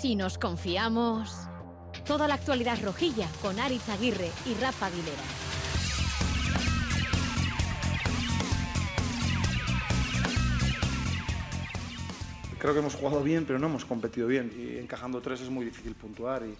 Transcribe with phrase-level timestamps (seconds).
[0.00, 1.30] Si nos confiamos.
[2.06, 5.22] Toda la actualidad rojilla con Aritz Aguirre y Rafa Aguilera.
[12.58, 14.50] Creo que hemos jugado bien, pero no hemos competido bien.
[14.56, 16.44] Y encajando tres es muy difícil puntuar.
[16.46, 16.56] Y...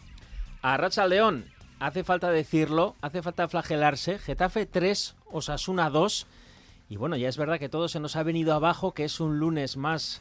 [0.60, 1.46] A Racha León,
[1.78, 4.18] hace falta decirlo, hace falta flagelarse.
[4.18, 6.26] Getafe 3, Osasuna 2.
[6.90, 9.38] Y bueno, ya es verdad que todo se nos ha venido abajo, que es un
[9.38, 10.20] lunes más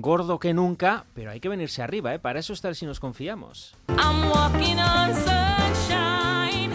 [0.00, 2.18] gordo que nunca, pero hay que venirse arriba, ¿eh?
[2.18, 3.74] Para eso está el si nos confiamos.
[3.88, 6.72] I'm walking on sunshine.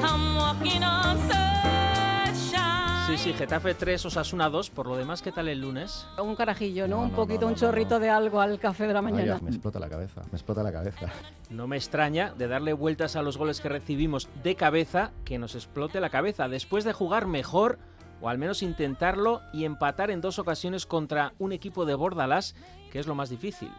[0.00, 3.06] I'm walking on sunshine.
[3.06, 4.70] Sí, sí, Getafe 3, Osasuna 2.
[4.70, 6.06] Por lo demás, ¿qué tal el lunes?
[6.22, 7.00] Un carajillo, ¿no?
[7.00, 9.38] un poquito, un chorrito de algo al café de la mañana.
[9.42, 11.06] me explota la cabeza, me explota la cabeza.
[11.50, 15.54] No me extraña de darle vueltas a los goles que recibimos de cabeza que nos
[15.54, 16.48] explote la cabeza.
[16.48, 17.78] Después de jugar mejor
[18.20, 22.54] o al menos intentarlo y empatar en dos ocasiones contra un equipo de Bordalás,
[22.90, 23.70] que es lo más difícil.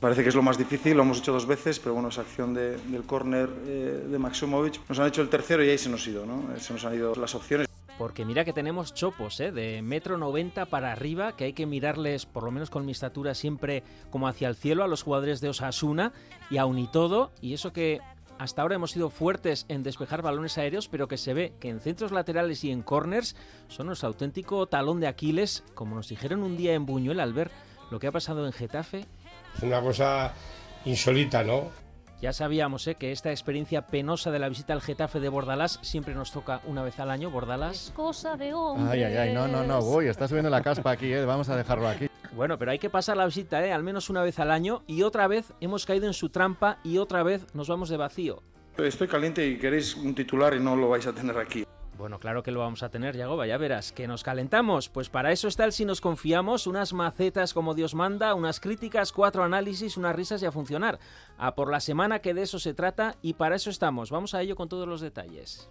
[0.00, 2.52] Parece que es lo más difícil, lo hemos hecho dos veces, pero bueno, esa acción
[2.52, 6.10] del córner eh, de Maximovic nos han hecho el tercero y ahí se nos ha
[6.10, 6.44] ido, ¿no?
[6.58, 7.66] Se nos han ido las opciones.
[7.98, 9.52] Porque mira que tenemos chopos, ¿eh?
[9.52, 13.34] De metro 90 para arriba, que hay que mirarles, por lo menos con mi estatura,
[13.34, 16.12] siempre como hacia el cielo a los jugadores de Osasuna
[16.50, 18.00] y aún y todo, y eso que
[18.38, 21.80] hasta ahora hemos sido fuertes en despejar balones aéreos, pero que se ve que en
[21.80, 23.36] centros laterales y en corners
[23.68, 27.50] son nuestro auténtico talón de Aquiles, como nos dijeron un día en Buñuel al ver
[27.90, 29.06] lo que ha pasado en Getafe.
[29.56, 30.34] Es una cosa
[30.84, 31.85] insólita, ¿no?
[32.20, 32.94] Ya sabíamos ¿eh?
[32.94, 36.82] que esta experiencia penosa de la visita al Getafe de Bordalás siempre nos toca una
[36.82, 37.88] vez al año, Bordalás.
[37.88, 38.90] Es cosa de hombre.
[38.90, 41.26] Ay, ay, ay, no, no, no, voy, está subiendo la caspa aquí, ¿eh?
[41.26, 42.08] vamos a dejarlo aquí.
[42.32, 43.72] Bueno, pero hay que pasar la visita, ¿eh?
[43.72, 46.98] al menos una vez al año, y otra vez hemos caído en su trampa y
[46.98, 48.42] otra vez nos vamos de vacío.
[48.78, 51.66] Estoy caliente y queréis un titular y no lo vais a tener aquí.
[51.96, 53.92] Bueno, claro que lo vamos a tener, Yagoba, ya verás.
[53.92, 54.88] ¿Que nos calentamos?
[54.88, 59.12] Pues para eso está el Si nos confiamos, unas macetas como Dios manda, unas críticas,
[59.12, 60.98] cuatro análisis, unas risas y a funcionar.
[61.38, 64.10] A por la semana que de eso se trata y para eso estamos.
[64.10, 65.70] Vamos a ello con todos los detalles.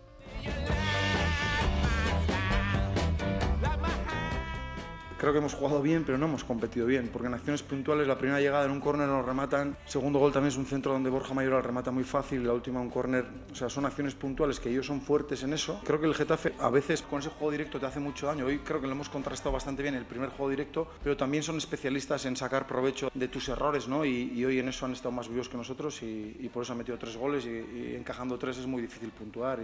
[5.17, 8.17] Creo que hemos jugado bien, pero no hemos competido bien, porque en acciones puntuales la
[8.17, 11.33] primera llegada en un córner nos rematan, segundo gol también es un centro donde Borja
[11.33, 14.85] Mayoral remata muy fácil, la última un córner, o sea, son acciones puntuales que ellos
[14.85, 15.79] son fuertes en eso.
[15.85, 18.59] Creo que el Getafe a veces con ese juego directo te hace mucho daño, hoy
[18.59, 22.25] creo que lo hemos contrastado bastante bien el primer juego directo, pero también son especialistas
[22.25, 24.03] en sacar provecho de tus errores, ¿no?
[24.03, 26.97] Y, hoy en eso han estado más vivos que nosotros y, por eso han metido
[26.97, 29.59] tres goles y, encajando tres es muy difícil puntuar.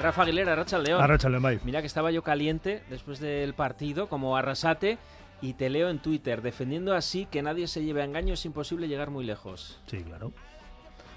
[0.00, 1.00] Rafa Aguilera, Racha León.
[1.02, 4.98] Arracha León, Mira que estaba yo caliente después del partido, como Arrasate,
[5.40, 8.88] y te leo en Twitter, defendiendo así que nadie se lleve a engaño, es imposible
[8.88, 9.80] llegar muy lejos.
[9.86, 10.32] Sí, claro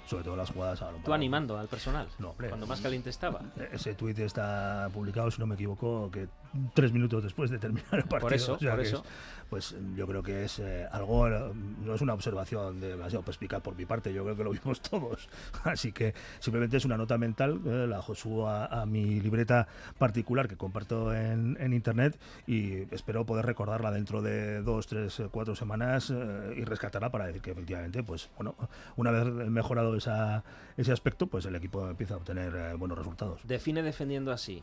[0.08, 2.08] sobre todo las jugadas a Tú animando al personal.
[2.18, 3.42] No, hombre, Cuando más caliente estaba.
[3.70, 6.28] Ese tuit está publicado, si no me equivoco, que
[6.72, 8.20] tres minutos después de terminar el partido.
[8.20, 9.04] Por eso, por eso.
[9.48, 13.86] Pues yo creo que es eh, algo, no es una observación demasiado explicar por mi
[13.86, 15.28] parte, yo creo que lo vimos todos.
[15.64, 20.56] Así que simplemente es una nota mental, eh, la subo a, mi libreta particular que
[20.56, 26.64] comparto en, internet y espero poder recordarla dentro de dos, tres, cuatro semanas eh, y
[26.64, 28.54] rescatarla para decir que efectivamente, pues bueno,
[28.96, 33.40] una vez mejorado ese aspecto, pues el equipo empieza a obtener eh, buenos resultados.
[33.44, 34.62] Define defendiendo así.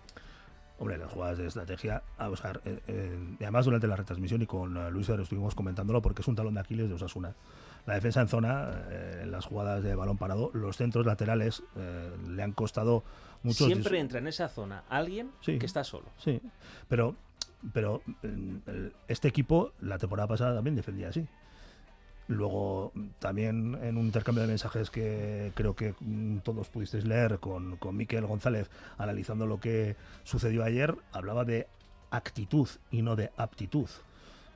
[0.78, 4.92] Hombre, las jugadas de estrategia, a usar, eh, eh, además durante la retransmisión y con
[4.92, 7.34] Luis estuvimos comentándolo porque es un talón de Aquiles de Osasuna.
[7.86, 8.84] La defensa en zona,
[9.22, 11.62] en las jugadas de balón parado, los centros laterales
[12.28, 13.04] le han costado
[13.44, 13.68] mucho.
[13.68, 16.08] Siempre entra en esa zona alguien que está solo.
[16.18, 16.42] Sí,
[16.90, 17.16] pero,
[17.74, 18.02] pero
[19.08, 21.28] este equipo la temporada pasada también defendía así.
[22.28, 27.78] Luego, también en un intercambio de mensajes que creo que mm, todos pudisteis leer con,
[27.78, 31.68] con Miquel González, analizando lo que sucedió ayer, hablaba de
[32.10, 33.90] actitud y no de aptitud.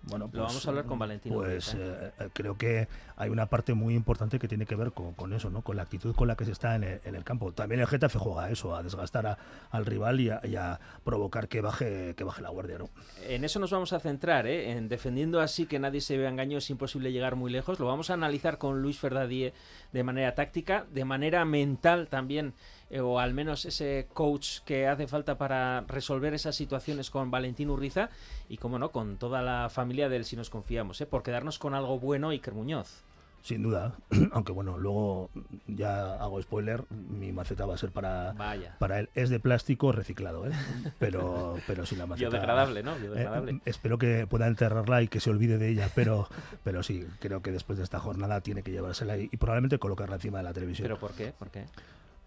[0.03, 1.33] Bueno, pues, Lo vamos a hablar con Valentín.
[1.33, 2.87] Pues eh, eh, creo que
[3.17, 5.61] hay una parte muy importante que tiene que ver con, eso, ¿no?
[5.61, 7.51] con la actitud con la que se está en el, campo.
[7.51, 9.37] También el Getafe juega a eso, a desgastar
[9.69, 12.77] al rival y a, provocar que baje, que baje la guardia.
[12.77, 12.89] ¿no?
[13.27, 14.71] En eso nos vamos a centrar, ¿eh?
[14.71, 17.79] en defendiendo así que nadie se vea engaño, es imposible llegar muy lejos.
[17.79, 19.53] Lo vamos a analizar con Luis Ferdadie
[19.91, 22.53] de manera táctica, de manera mental también
[22.89, 27.69] eh, o al menos ese coach que hace falta para resolver esas situaciones con Valentín
[27.69, 28.09] Urriza
[28.47, 31.05] y, como no, con toda la familia del Si nos confiamos, ¿eh?
[31.05, 33.03] por quedarnos con algo bueno Iker Muñoz.
[33.41, 33.93] Sin duda,
[34.31, 35.29] aunque bueno, luego
[35.67, 38.35] ya hago spoiler, mi maceta va a ser para,
[38.79, 39.09] para él.
[39.15, 40.51] Es de plástico reciclado, ¿eh?
[40.99, 42.29] pero, pero sin la maceta.
[42.29, 42.95] Biodegradable, ¿no?
[42.95, 43.51] Biodegradable.
[43.51, 46.27] Eh, espero que pueda enterrarla y que se olvide de ella, pero,
[46.63, 50.15] pero sí, creo que después de esta jornada tiene que llevársela y, y probablemente colocarla
[50.15, 50.85] encima de la televisión.
[50.85, 51.31] ¿Pero por qué?
[51.37, 51.65] ¿Por qué?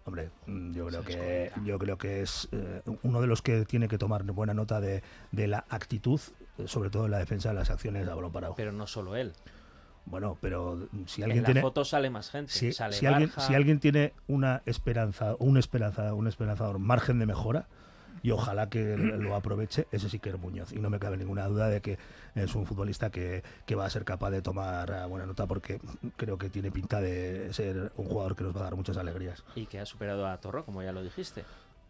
[0.05, 3.87] Hombre, mm, yo creo que yo creo que es eh, uno de los que tiene
[3.87, 5.01] que tomar buena nota de,
[5.31, 6.19] de la actitud,
[6.57, 8.55] eh, sobre todo en la defensa de las acciones de balón parado.
[8.55, 9.33] Pero no solo él.
[10.05, 12.51] Bueno, pero si En alguien la tiene foto sale más gente.
[12.51, 17.25] si, sale si alguien, si alguien tiene una esperanza, un esperanza, un esperanzador margen de
[17.25, 17.67] mejora,
[18.21, 20.71] y ojalá que lo aproveche, ese sí que es Muñoz.
[20.73, 21.97] Y no me cabe ninguna duda de que
[22.35, 25.79] es un futbolista que, que va a ser capaz de tomar eh, buena nota porque
[26.15, 29.43] creo que tiene pinta de ser un jugador que nos va a dar muchas alegrías.
[29.55, 31.43] Y que ha superado a Torro, como ya lo dijiste.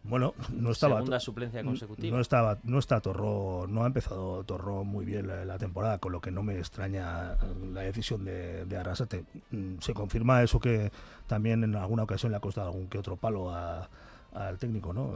[0.06, 0.96] Bueno, no estaba.
[0.96, 2.14] Segunda suplencia consecutiva.
[2.14, 6.12] No estaba, no está Torro, no ha empezado Torro muy bien la, la temporada, con
[6.12, 7.38] lo que no me extraña
[7.72, 9.24] la decisión de, de Arrasate.
[9.50, 10.92] Mm, Se confirma eso que
[11.26, 13.88] también en alguna ocasión le ha costado algún que otro palo a-
[14.34, 15.14] al técnico, ¿no?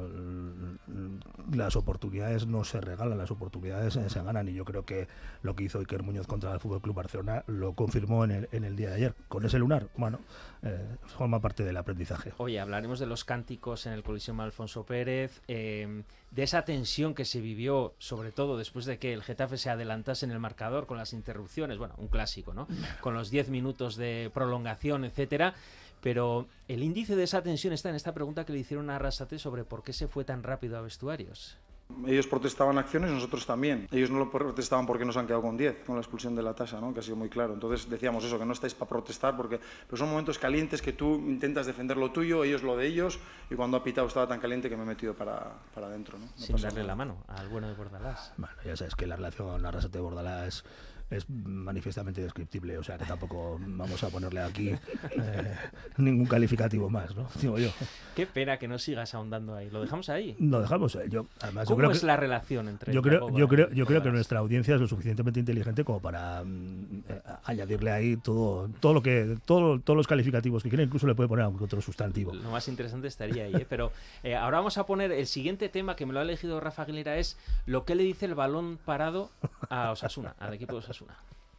[1.53, 5.09] Las oportunidades no se regalan, las oportunidades se, se ganan y yo creo que
[5.43, 8.65] lo que hizo Iker Muñoz contra el Fútbol Club Barcelona lo confirmó en el, en
[8.65, 9.15] el día de ayer.
[9.29, 10.21] Con ese lunar, bueno,
[10.63, 12.33] eh, forma parte del aprendizaje.
[12.39, 17.25] Oye, hablaremos de los cánticos en el Coliseum Alfonso Pérez, eh, de esa tensión que
[17.25, 20.99] se vivió, sobre todo después de que el Getafe se adelantase en el marcador con
[20.99, 22.67] las interrupciones, bueno, un clásico, ¿no?
[23.01, 25.55] Con los 10 minutos de prolongación, etcétera.
[26.01, 29.39] Pero el índice de esa tensión está en esta pregunta que le hicieron a Arrasate
[29.39, 31.59] sobre por qué se fue tan rápido a vestuarios.
[32.07, 33.89] Ellos protestaban acciones, nosotros también.
[33.91, 36.55] Ellos no lo protestaban porque nos han quedado con 10, con la expulsión de la
[36.55, 36.93] tasa, ¿no?
[36.93, 37.55] que ha sido muy claro.
[37.55, 41.15] Entonces decíamos eso, que no estáis para protestar, porque pero son momentos calientes que tú
[41.15, 43.19] intentas defender lo tuyo, ellos lo de ellos,
[43.51, 46.19] y cuando ha pitado estaba tan caliente que me he metido para, para adentro.
[46.19, 46.27] ¿no?
[46.27, 46.89] No sin darle nada.
[46.89, 48.35] la mano al bueno de Bordalás.
[48.37, 50.65] Bueno, ya sabes que la relación Arrasate Bordalás
[51.11, 55.55] es, es manifiestamente descriptible, o sea que tampoco vamos a ponerle aquí eh,
[55.97, 57.29] ningún calificativo más, ¿no?
[57.41, 57.71] Digo yo.
[58.15, 59.71] Qué pena que no sigas ahondando ahí.
[59.71, 60.37] Lo dejamos ahí.
[60.39, 60.99] Lo dejamos.
[61.09, 63.87] Yo, además, yo ¿Cómo creo es que, la relación entre yo creo, yo creo, yo
[63.87, 68.69] creo que nuestra audiencia es lo suficientemente inteligente como para mm, eh, añadirle ahí todo,
[68.81, 71.81] todo lo que, todo, todos los calificativos que quiera, incluso le puede poner algún otro
[71.81, 72.35] sustantivo.
[72.35, 73.67] Lo más interesante estaría ahí, ¿eh?
[73.69, 76.83] pero eh, ahora vamos a poner el siguiente tema que me lo ha elegido Rafa
[76.83, 79.31] Aguilera es lo que le dice el balón parado
[79.69, 80.98] a Osasuna, al equipo de Osasuna.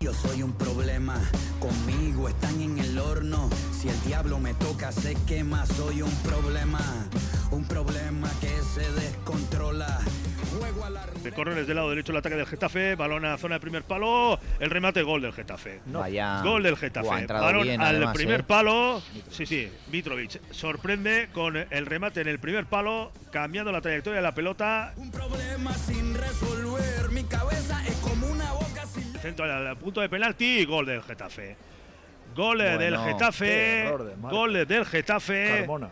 [0.02, 1.20] Yo soy un problema,
[1.60, 3.50] conmigo están en el horno.
[3.74, 5.66] Si el diablo me toca, se quema.
[5.66, 6.80] Soy un problema,
[7.52, 10.00] un problema que se descontrola.
[10.58, 13.56] Juego a la De córner del lado derecho el ataque del Getafe, balón a zona
[13.56, 15.82] de primer palo, el remate gol del Getafe.
[15.88, 16.42] Vaya.
[16.44, 17.28] Gol del Getafe.
[17.28, 18.44] Balón bien, al además, primer ¿eh?
[18.44, 19.02] palo.
[19.30, 24.24] Sí, sí, Mitrovic sorprende con el remate en el primer palo, cambiando la trayectoria de
[24.24, 24.94] la pelota.
[24.96, 27.10] Un problema sin resolver.
[27.12, 28.69] Mi cabeza es como una boca.
[29.22, 31.56] Centro al, punto de penalti y gol del Getafe.
[32.36, 33.92] Gol del Getafe.
[34.22, 35.58] Gol del Getafe.
[35.60, 35.90] Carmona.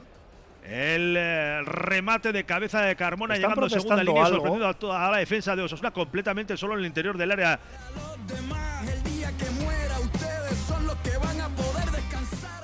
[0.63, 4.35] El eh, remate de cabeza de Carmona llegando a segunda línea, algo.
[4.35, 7.57] sorprendiendo a, toda la defensa de Osasuna completamente solo en el interior del área.
[7.95, 12.63] Los demás, el día que muera, ustedes son los que van a poder descansar.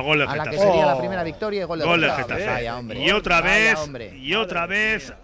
[0.00, 0.68] Oh, gol del a la que Getafe.
[0.68, 0.98] sería la Oh.
[0.98, 2.22] primera victoria y gol del Gol Getafe.
[2.22, 2.46] Getafe.
[2.46, 3.00] Vaya, hombre.
[3.02, 4.16] Y otra Vaya, vez, hombre.
[4.18, 5.14] y otra vez,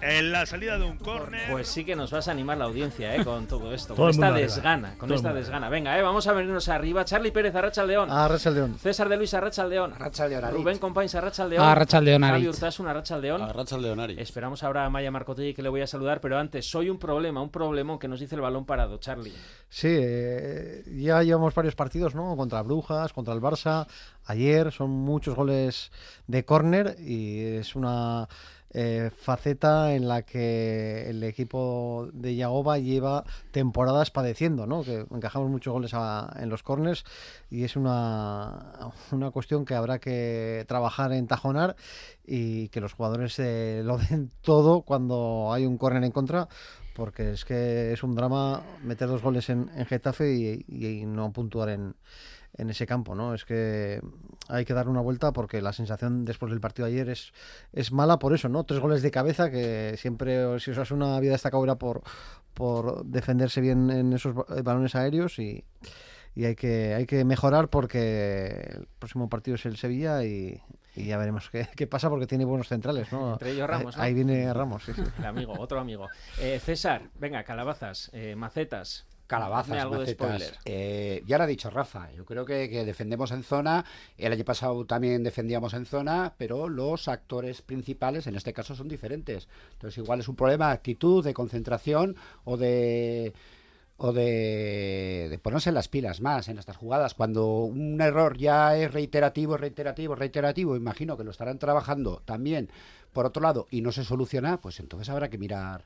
[0.00, 1.50] en la salida de un córner.
[1.50, 3.24] Pues sí que nos vas a animar la audiencia ¿eh?
[3.24, 4.40] con todo esto, Todo con esta arriba.
[4.40, 5.68] desgana, con Todo esta desgana.
[5.68, 7.04] Venga, eh, vamos a venirnos arriba.
[7.04, 8.08] Charlie Pérez, Arracha León.
[8.10, 8.78] Ah, Rachel León.
[8.78, 9.92] César de Luis, Arracha León.
[9.94, 10.58] Arratsaldeon, Aritz.
[10.58, 11.64] Rubén Compains, Arracha León.
[11.64, 12.48] Arratsaldeon, Javi Aritz.
[12.56, 13.42] Urtasun, Arracha León.
[13.42, 14.16] Arracha Leonari.
[14.18, 17.42] Esperamos ahora a Maya Marcotelli que le voy a saludar, pero antes, soy un problema,
[17.42, 19.32] un problemón que nos dice el balón parado, Charlie.
[19.68, 22.36] Sí, eh, ya llevamos varios partidos, ¿no?
[22.36, 23.86] Contra Brujas, contra el Barça.
[24.26, 25.90] Ayer son muchos goles
[26.26, 28.28] de córner y es una
[28.78, 34.82] eh, faceta en la que el equipo de Yagoba lleva temporadas padeciendo, ¿no?
[34.82, 37.02] Que encajamos muchos goles a- en los córners
[37.48, 41.74] y es una, una cuestión que habrá que trabajar en tajonar
[42.26, 46.46] y que los jugadores eh, lo den todo cuando hay un córner en contra
[46.94, 51.32] porque es que es un drama meter dos goles en, en Getafe y, y no
[51.32, 51.94] puntuar en,
[52.58, 53.34] en ese campo, ¿no?
[53.34, 54.00] Es que
[54.48, 57.32] hay que dar una vuelta porque la sensación después del partido de ayer es,
[57.72, 58.64] es mala por eso, ¿no?
[58.64, 62.02] Tres goles de cabeza que siempre, si os una vida destacada era por,
[62.54, 65.64] por defenderse bien en esos eh, balones aéreos y,
[66.34, 70.60] y hay que hay que mejorar porque el próximo partido es el Sevilla y,
[70.94, 73.34] y ya veremos qué, qué pasa porque tiene buenos centrales, ¿no?
[73.34, 74.02] Entre ellos Ramos, Ahí, ¿no?
[74.04, 75.02] ahí viene Ramos, sí, sí.
[75.18, 76.08] El amigo, otro amigo.
[76.40, 79.06] Eh, César, venga, calabazas, eh, macetas.
[79.26, 80.58] Calabazas, algo macetas.
[80.64, 83.84] Eh, ya lo ha dicho Rafa, yo creo que, que defendemos en zona,
[84.16, 88.88] el año pasado también defendíamos en zona, pero los actores principales en este caso son
[88.88, 89.48] diferentes.
[89.72, 93.32] Entonces igual es un problema de actitud, de concentración o de
[93.98, 97.14] o de, de ponerse las pilas más en estas jugadas.
[97.14, 102.68] Cuando un error ya es reiterativo, reiterativo, reiterativo, imagino que lo estarán trabajando también
[103.12, 105.84] por otro lado y no se soluciona, pues entonces habrá que mirar,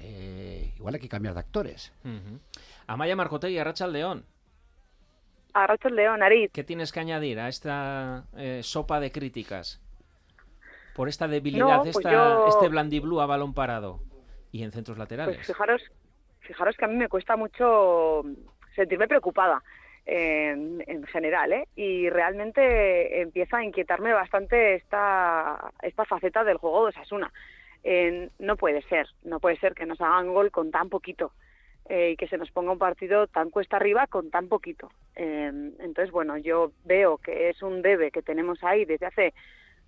[0.00, 1.92] eh, igual hay que cambiar de actores.
[2.04, 2.38] Ujú.
[2.86, 4.24] Amaya Marcotegui, Arracha León.
[5.54, 6.52] Arracha León, Aritz.
[6.52, 9.80] ¿Qué tienes que añadir a esta eh, sopa de críticas?
[10.94, 14.00] por esta debilidad, No, pues esta, yo- este blandiblue a balón parado
[14.50, 15.36] y en centros laterales.
[15.36, 15.80] Pues fijaros,
[16.40, 18.24] fijaros que a mí me cuesta mucho
[18.74, 19.62] sentirme preocupada
[20.04, 21.68] en, en general, ¿eh?
[21.76, 27.32] Y realmente empieza a inquietarme bastante esta, esta faceta del juego de Osasuna.
[28.38, 31.32] No puede ser, no puede ser que nos hagan gol con tan poquito
[31.88, 34.90] eh, y que se nos ponga un partido tan cuesta arriba con tan poquito.
[35.16, 39.34] Eh, entonces, bueno, yo veo que es un debe que tenemos ahí desde hace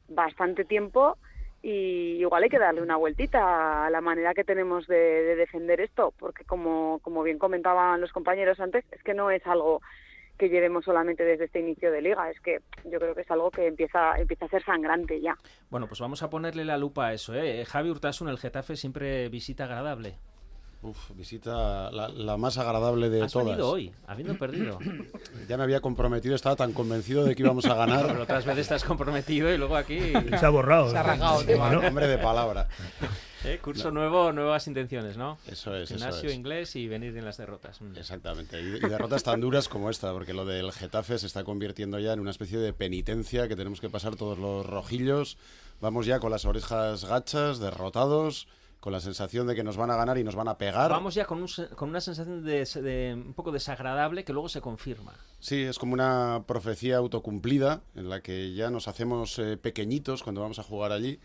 [0.08, 1.18] bastante tiempo
[1.62, 5.80] y igual hay que darle una vueltita a la manera que tenemos de, de defender
[5.80, 9.82] esto, porque como, como bien comentaban los compañeros antes, es que no es algo
[10.40, 13.50] que llevemos solamente desde este inicio de liga, es que yo creo que es algo
[13.50, 15.36] que empieza, empieza a ser sangrante ya.
[15.68, 17.34] Bueno, pues vamos a ponerle la lupa a eso.
[17.34, 17.62] ¿eh?
[17.66, 20.16] Javi Urtasun, el Getafe, siempre visita agradable.
[20.82, 23.48] Uf, visita la, la más agradable de Has todas.
[23.48, 24.78] venido hoy, habiendo perdido.
[25.46, 28.06] Ya me había comprometido, estaba tan convencido de que íbamos a ganar.
[28.06, 29.98] Pero otras veces estás comprometido y luego aquí...
[30.38, 30.88] Se ha borrado.
[30.90, 31.44] Se ha rasgado.
[31.44, 32.66] Bueno, hombre de palabra.
[33.44, 35.38] Eh, Curso nuevo, nuevas intenciones, ¿no?
[35.46, 36.34] Eso es, eso Gimnasio es.
[36.34, 37.80] inglés y venir en las derrotas.
[37.80, 37.96] Mm.
[37.96, 38.60] Exactamente.
[38.60, 42.12] Y, y derrotas tan duras como esta, porque lo del Getafe se está convirtiendo ya
[42.12, 45.38] en una especie de penitencia que tenemos que pasar todos los rojillos.
[45.80, 48.46] Vamos ya con las orejas gachas, derrotados,
[48.80, 50.90] con la sensación de que nos van a ganar y nos van a pegar.
[50.90, 54.60] Vamos ya con, un con una sensación de, de un poco desagradable que luego se
[54.60, 55.12] confirma.
[55.38, 60.40] Sí, es como una profecía autocumplida en la que ya nos hacemos eh, pequeñitos cuando
[60.42, 61.18] vamos a jugar allí.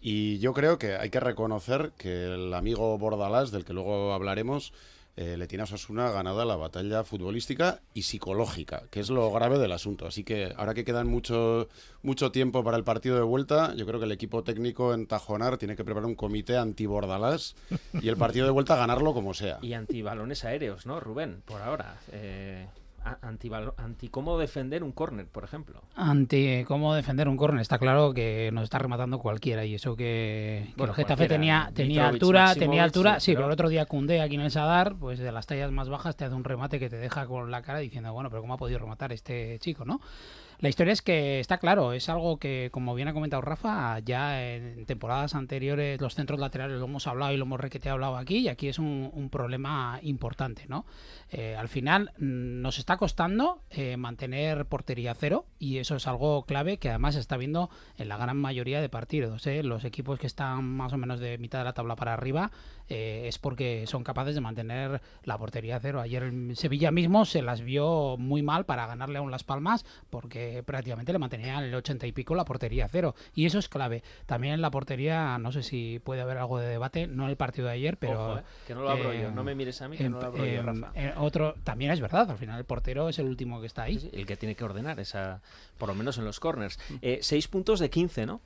[0.00, 4.72] Y yo creo que hay que reconocer que el amigo Bordalás, del que luego hablaremos,
[5.20, 9.58] eh, le tiene a Osasuna ganada la batalla futbolística y psicológica, que es lo grave
[9.58, 10.06] del asunto.
[10.06, 11.68] Así que ahora que quedan mucho,
[12.02, 15.58] mucho tiempo para el partido de vuelta, yo creo que el equipo técnico en Tajonar
[15.58, 17.56] tiene que preparar un comité anti-Bordalás
[18.00, 19.58] y el partido de vuelta ganarlo como sea.
[19.60, 21.42] Y antibalones aéreos, ¿no, Rubén?
[21.44, 21.98] Por ahora.
[22.12, 22.68] Eh,
[23.08, 25.82] a- antibalo- anti cómo defender un córner, por ejemplo.
[25.96, 30.64] Ante cómo defender un córner, está claro que nos está rematando cualquiera y eso que,
[30.68, 33.46] que Bueno, el Getafe tenía, tenía Mitrovic, altura, Maximovic, tenía altura, sí, sí, pero- pero
[33.48, 36.24] el otro día Cundé aquí en el Sadar, pues de las tallas más bajas te
[36.24, 38.78] hace un remate que te deja con la cara diciendo, bueno, pero ¿cómo ha podido
[38.78, 40.00] rematar este chico, no?
[40.60, 44.44] La historia es que está claro, es algo que, como bien ha comentado Rafa, ya
[44.44, 48.38] en temporadas anteriores los centros laterales lo hemos hablado y lo hemos requete hablado aquí,
[48.38, 50.84] y aquí es un, problema importante, ¿no?
[51.30, 56.42] Eh, al final mm, nos está costando eh, mantener portería cero, y eso es algo
[56.44, 59.46] clave que además se está viendo en la gran mayoría de partidos.
[59.46, 59.62] ¿eh?
[59.62, 62.50] Los equipos que están más o menos de mitad de la tabla para arriba
[62.88, 66.00] es porque son capaces de mantener la portería cero.
[66.00, 70.47] Ayer el Sevilla mismo se las vio muy mal para ganarle aún Las Palmas porque
[70.64, 73.14] prácticamente le mantenía el 80 y pico la portería cero.
[73.34, 74.02] Y eso es clave.
[74.26, 77.36] También en la portería, no sé si puede haber algo de debate, no en el
[77.36, 78.32] partido de ayer, pero...
[78.32, 79.30] Ojo, eh, que no lo abro eh, yo.
[79.30, 80.92] No me mires a mí, que no lo abro yo, Rafa.
[80.94, 84.10] eh, otro, también es verdad, al final el portero es el último que está ahí.
[84.12, 85.40] El que tiene que ordenar, esa,
[85.78, 86.78] por lo menos en los corners.
[87.02, 88.40] Eh, seis puntos de 15, ¿no?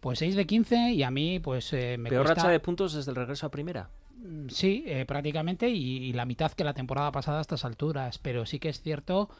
[0.00, 2.42] Pues 6 de 15 y a mí pues eh, me Peor cuesta...
[2.42, 3.88] racha de puntos desde el regreso a primera.
[4.16, 8.18] Mm, Sí, eh, prácticamente, y, y la mitad que la temporada pasada a estas alturas.
[8.18, 9.30] Pero sí que es cierto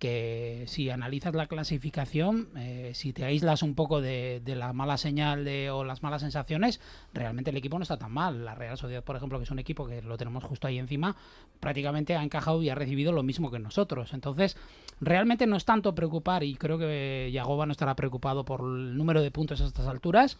[0.00, 4.96] que si analizas la clasificación, eh, si te aíslas un poco de, de la mala
[4.96, 6.80] señal de, o las malas sensaciones,
[7.12, 8.44] realmente el equipo no está tan mal.
[8.46, 11.14] La Real Sociedad, por ejemplo, que es un equipo que lo tenemos justo ahí encima,
[11.60, 14.14] prácticamente ha encajado y ha recibido lo mismo que nosotros.
[14.14, 14.56] Entonces,
[15.02, 19.20] realmente no es tanto preocupar, y creo que Yagoba no estará preocupado por el número
[19.20, 20.38] de puntos a estas alturas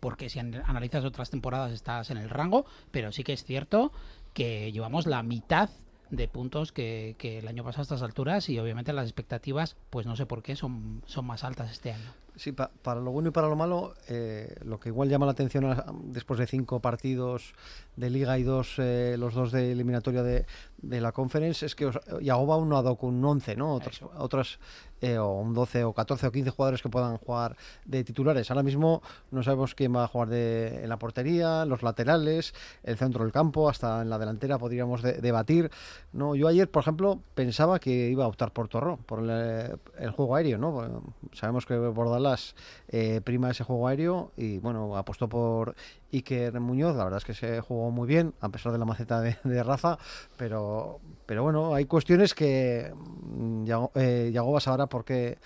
[0.00, 3.92] porque si an- analizas otras temporadas estás en el rango, pero sí que es cierto
[4.34, 5.70] que llevamos la mitad
[6.10, 10.06] de puntos que, que el año pasado a estas alturas y obviamente las expectativas, pues
[10.06, 12.12] no sé por qué, son, son más altas este año.
[12.36, 15.32] Sí, pa- para lo bueno y para lo malo, eh, lo que igual llama la
[15.32, 17.54] atención a- después de cinco partidos
[17.96, 20.46] de liga y dos, eh, los dos de eliminatoria de,
[20.78, 21.90] de la conference, es que
[22.22, 23.74] Yagoba aún no ha dado con un 11, ¿no?
[23.74, 24.58] Otras, otras
[25.00, 28.50] eh, o un 12 o 14 o 15 jugadores que puedan jugar de titulares.
[28.50, 32.96] Ahora mismo no sabemos quién va a jugar de, en la portería, los laterales, el
[32.96, 35.70] centro del campo, hasta en la delantera podríamos de- debatir.
[36.12, 40.10] No, yo ayer, por ejemplo, pensaba que iba a optar por Torró, por el, el
[40.10, 41.02] juego aéreo, ¿no?
[41.32, 42.54] Sabemos que Bordalás
[42.88, 45.74] eh, prima ese juego aéreo y bueno, apostó por
[46.12, 49.20] Iker Muñoz, la verdad es que se jugó muy bien, a pesar de la maceta
[49.20, 49.98] de, de Rafa,
[50.36, 55.38] pero, pero bueno, hay cuestiones que mm, Yago- eh, Yagoba sabrá por qué,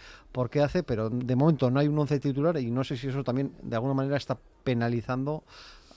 [0.61, 3.53] hace, pero de momento no hay un once titular y no sé si eso también
[3.63, 5.45] de alguna manera está penalizando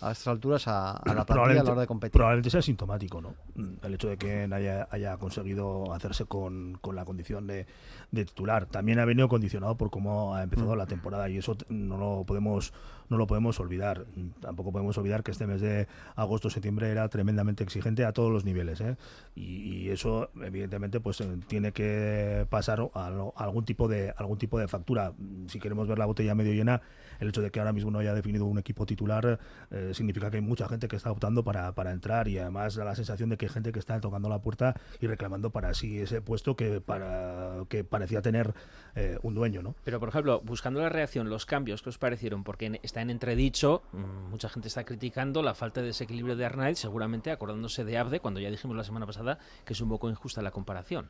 [0.02, 2.12] a estas alturas a, a la plantilla a la hora de competir.
[2.12, 3.36] Probablemente sea sintomático, ¿no?
[3.84, 7.66] El hecho de que haya, haya conseguido hacerse con, con la condición de,
[8.12, 8.66] de, titular.
[8.66, 10.78] También ha venido condicionado por cómo ha empezado mm.
[10.78, 12.74] la temporada y eso no lo podemos
[13.10, 14.06] no lo podemos olvidar.
[14.42, 18.82] Tampoco podemos olvidar que este mes de agosto-septiembre era tremendamente exigente a todos los niveles.
[18.82, 18.98] ¿eh?
[19.36, 24.68] Y, eso, evidentemente, pues eh, tiene que pasar a, algún tipo de algún tipo de
[24.68, 25.14] factura.
[25.48, 26.82] Si queremos ver la botella medio llena,
[27.20, 29.40] el hecho de que ahora mismo no haya definido un equipo titular
[29.72, 32.86] eh, significa que hay mucha gente que está optando para, para entrar y además da
[32.86, 36.00] la sensación de que hay gente que está tocando la puerta y reclamando para sí
[36.00, 38.54] ese puesto que para que parecía tener
[38.96, 39.76] eh, un dueño, ¿no?
[39.84, 43.84] Pero por ejemplo, buscando la reacción, los cambios que os parecieron, porque está en entredicho,
[43.94, 48.20] mm, mucha gente está criticando la falta de desequilibrio de Arnaiz, seguramente acordándose de Abde,
[48.20, 51.10] cuando ya dijimos la semana pasada que es un poco injusta la comparación.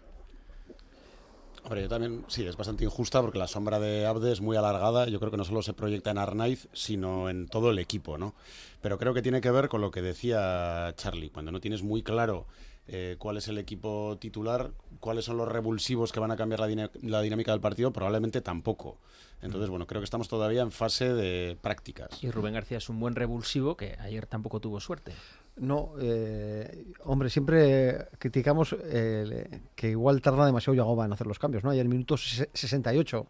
[1.67, 5.09] Hombre, yo también, sí, es bastante injusta porque la sombra de Abde es muy alargada.
[5.09, 8.35] Yo creo que no solo se proyecta en Arnaiz, sino en todo el equipo, ¿no?
[8.79, 11.29] Pero creo que tiene que ver con lo que decía Charlie.
[11.29, 12.45] Cuando no tienes muy claro
[12.87, 14.71] eh, cuál es el equipo titular,
[15.01, 18.97] cuáles son los revulsivos que van a cambiar la, la, dinámica del partido, probablemente tampoco.
[19.41, 22.23] Entonces, bueno, creo que estamos todavía en fase de prácticas.
[22.23, 25.11] Y Rubén García es un buen revulsivo que ayer tampoco tuvo suerte.
[25.59, 31.63] No, eh, hombre, siempre criticamos eh, que igual tarda demasiado Yagoba en hacer los cambios,
[31.63, 31.71] ¿no?
[31.71, 33.27] Ayer minuto 68,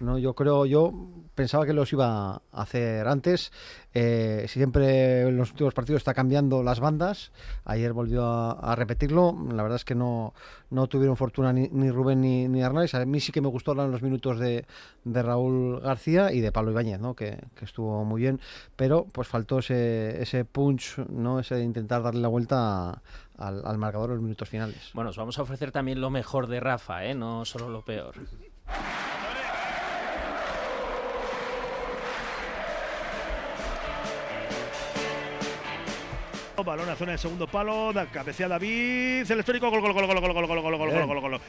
[0.00, 0.18] ¿no?
[0.18, 0.92] Yo creo, yo
[1.34, 3.52] pensaba que los iba a hacer antes.
[3.94, 7.32] Eh, siempre en los últimos partidos está cambiando las bandas.
[7.64, 9.36] Ayer volvió a, repetirlo.
[9.52, 10.34] La verdad es que no,
[10.70, 12.94] no tuvieron fortuna ni, Rubén ni, ni Arnaiz.
[12.94, 14.64] A mí sí que me gustaron los minutos de,
[15.04, 17.14] de Raúl García y de Pablo Ibáñez, ¿no?
[17.14, 18.40] Que, que, estuvo muy bien.
[18.76, 21.40] Pero pues faltó ese, ese punch, ¿no?
[21.40, 23.02] Ese intentar darle la vuelta
[23.38, 24.90] al, marcador en los minutos finales.
[24.94, 27.14] Bueno, os vamos a ofrecer también lo mejor de Rafa, ¿eh?
[27.14, 28.14] no solo lo peor.
[36.64, 40.32] Balón a zona de segundo palo, cabecea David, el histórico, gol, gol, gol, gol, gol,
[40.32, 41.40] gol, gol, gol, gol, gol,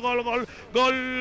[0.00, 1.18] gol, gol,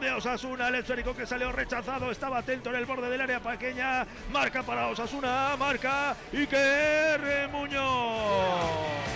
[0.00, 4.06] de Osasuna, el esférico que salió rechazado, estaba atento en el borde del área pequeña,
[4.32, 9.15] marca para Osasuna, marca Iker Muñoz.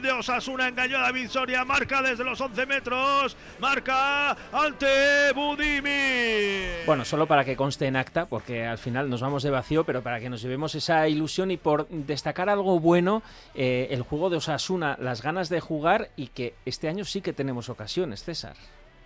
[0.00, 6.84] de Osasuna engañó a David Soria, marca desde los 11 metros, marca ante Budimi.
[6.86, 10.02] Bueno, solo para que conste en acta, porque al final nos vamos de vacío, pero
[10.02, 13.22] para que nos llevemos esa ilusión y por destacar algo bueno,
[13.54, 17.32] eh, el juego de Osasuna, las ganas de jugar y que este año sí que
[17.32, 18.56] tenemos ocasiones, César.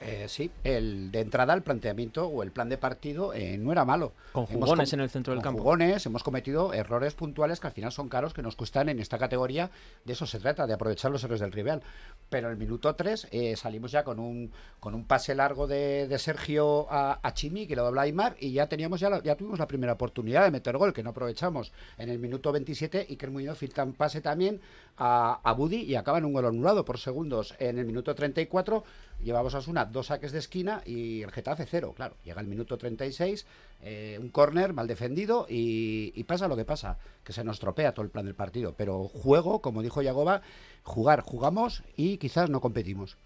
[0.07, 3.87] Eh, sí, el de entrada el planteamiento o el plan de partido eh, no era
[3.87, 4.13] malo.
[4.33, 5.63] Con jugones en el centro del campo.
[5.63, 9.17] Jugones, hemos cometido errores puntuales que al final son caros, que nos cuestan en esta
[9.17, 9.71] categoría.
[10.05, 11.83] De eso se trata, de aprovechar los errores del rival.
[12.29, 16.15] Pero en el minuto 3 eh, salimos ya con un, con un pase largo de,
[16.19, 19.95] Sergio a, Chimi, que lo dobla Aymar, y ya teníamos ya, ya tuvimos la primera
[19.95, 21.73] oportunidad de meter gol, que no aprovechamos.
[21.97, 24.61] En el minuto 27, Iker Muñoz filtra un pase también
[24.99, 27.55] a, a Budi y acaba en un gol anulado por segundos.
[27.59, 28.85] En el minuto 34
[29.25, 32.17] llevamos a Osuna dos saques de esquina y el Getafe cero, claro.
[32.25, 33.47] Llega el minuto 36,
[33.83, 37.93] eh, un córner mal defendido y, y, pasa lo que pasa, que se nos tropea
[37.93, 38.75] todo el plan del partido.
[38.77, 40.43] Pero juego, como dijo Yagoba,
[40.83, 43.17] jugar, jugamos y quizás no competimos.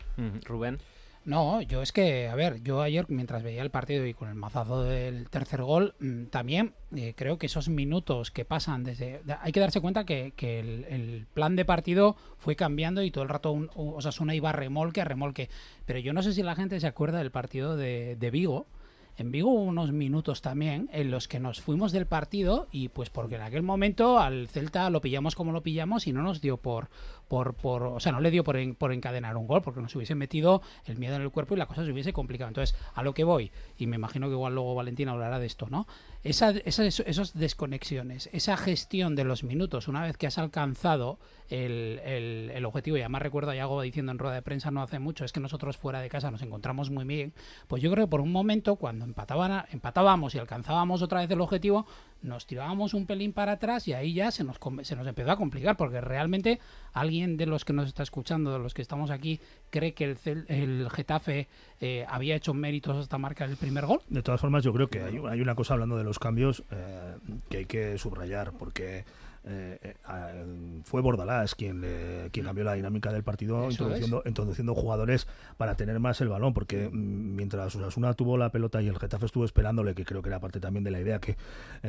[0.44, 0.78] Rubén.
[1.28, 4.34] No, yo es que, a ver, yo ayer mientras veía el partido y con el
[4.34, 9.20] mazazo del tercer gol, mm, también eh, creo que esos minutos que pasan desde...
[9.42, 13.52] Hay que darse cuenta que, el, plan de partido fue cambiando y todo el rato
[13.52, 15.50] un, Osasuna iba remolque, a remolque.
[15.84, 18.66] Pero yo no sé si la gente se acuerda del partido de, de Vigo,
[19.18, 23.10] en Vigo hubo unos minutos también en los que nos fuimos del partido y pues
[23.10, 26.56] porque en aquel momento al Celta lo pillamos como lo pillamos y no nos dio
[26.56, 26.88] por,
[27.28, 30.14] por, por o sea, no le dio por, por encadenar un gol porque nos hubiese
[30.14, 32.48] metido el miedo en el cuerpo y la cosa se hubiese complicado.
[32.48, 35.68] Entonces, a lo que voy, y me imagino que igual luego Valentina hablará de esto,
[35.70, 35.86] ¿no?
[36.24, 42.64] Esa, esas desconexiones, esa gestión de los minutos una vez que has alcanzado el, el,
[42.64, 45.32] objetivo, y además recuerdo a Yago diciendo en rueda de prensa no hace mucho, es
[45.32, 47.32] que nosotros fuera de casa nos encontramos muy bien,
[47.68, 51.40] pues yo creo que por un momento cuando empataban, empatábamos y alcanzábamos otra vez el
[51.40, 51.86] objetivo,
[52.20, 55.36] nos tirábamos un pelín para atrás y ahí ya se nos, se nos empezó a
[55.36, 56.60] complicar, porque realmente
[56.92, 60.44] alguien de los que nos está escuchando, de los que estamos aquí, cree que el,
[60.48, 61.48] el Getafe
[61.80, 64.00] eh, había hecho méritos hasta marcar el primer gol.
[64.08, 67.16] De todas formas, yo creo que hay, una cosa hablando de los cambios eh,
[67.48, 69.04] que hay que subrayar, porque
[70.84, 71.84] fue Bordalás quien,
[72.32, 76.88] quien cambió la dinámica del partido introduciendo, introduciendo jugadores para tener más el balón, porque
[76.88, 80.40] mm, mientras Osasuna tuvo la pelota y el Getafe estuvo esperándole, que creo que era
[80.40, 81.36] parte también de la idea que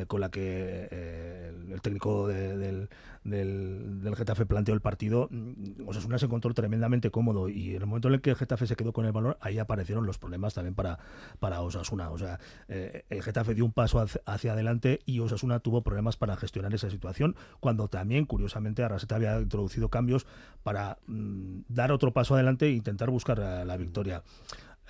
[0.08, 2.90] con la que el técnico del,
[3.24, 7.88] del, del, Getafe planteó el partido, mm, Osasuna se encontró tremendamente cómodo y en el
[7.88, 10.54] momento en el que el Getafe se quedó con el balón, ahí aparecieron los problemas
[10.54, 11.00] también para,
[11.40, 12.10] para Osasuna.
[12.12, 16.36] O sea, eh, el Getafe dio un paso hacia, adelante y Osasuna tuvo problemas para
[16.36, 20.26] gestionar esa situación, cuando también, curiosamente, Arraseta había introducido cambios
[20.64, 24.24] para mm, dar otro paso adelante e intentar buscar la victoria.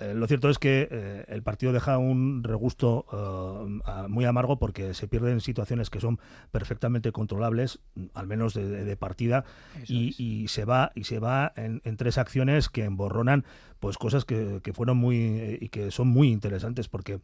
[0.00, 4.94] Eh, lo cierto es que eh, el partido deja un regusto eh, muy amargo porque
[4.94, 6.18] se pierden situaciones que son
[6.50, 7.80] perfectamente controlables,
[8.14, 9.44] al menos de, partida,
[9.86, 13.44] y, se va y se va en, en, tres acciones que emborronan
[13.80, 17.20] pues cosas que, que fueron muy y que son muy interesantes porque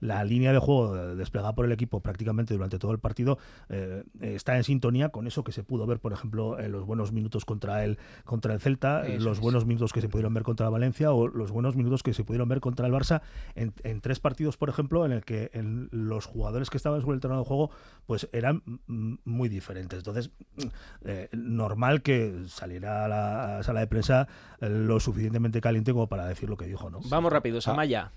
[0.00, 4.56] la línea de juego desplegada por el equipo prácticamente durante todo el partido eh, está
[4.56, 7.84] en sintonía con eso que se pudo ver, por ejemplo, en los buenos minutos contra
[7.84, 11.50] el, contra el Celta, los buenos minutos que se pudieron ver contra Valencia o los
[11.50, 13.22] buenos minutos que se pudieron ver contra el Barça
[13.54, 15.50] en, en tres partidos, por ejemplo, en el que
[15.90, 17.70] los jugadores que estaban sobre el terreno de juego
[18.06, 19.98] pues eran muy diferentes.
[19.98, 20.30] Entonces,
[21.04, 24.28] eh, normal que saliera a la sala de prensa
[24.60, 27.00] lo suficientemente caliente como para decir lo que dijo, ¿no?
[27.10, 28.10] Vamos rápido, Samaya.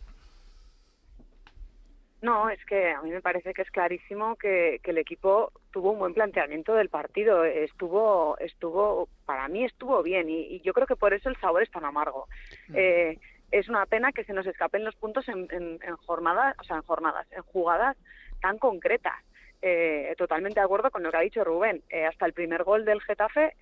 [2.21, 5.99] No, es que a mí me parece que es clarísimo que, el equipo tuvo un
[5.99, 7.43] buen planteamiento del partido.
[7.43, 11.71] Estuvo, estuvo, para mí estuvo bien y, yo creo que por eso el sabor es
[11.71, 12.29] tan amargo.
[12.69, 12.73] Mm.
[12.77, 13.19] Eh,
[13.51, 17.27] es una pena que se nos escapen los puntos en, jornadas, o sea, en jornadas,
[17.33, 17.97] en jugadas
[18.39, 19.19] tan concretas.
[19.61, 21.83] Eh, totalmente de acuerdo con lo que ha dicho Rubén.
[21.89, 23.57] Eh, hasta el primer gol del Getafe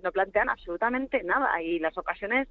[0.00, 2.46] no plantean absolutamente nada y las ocasiones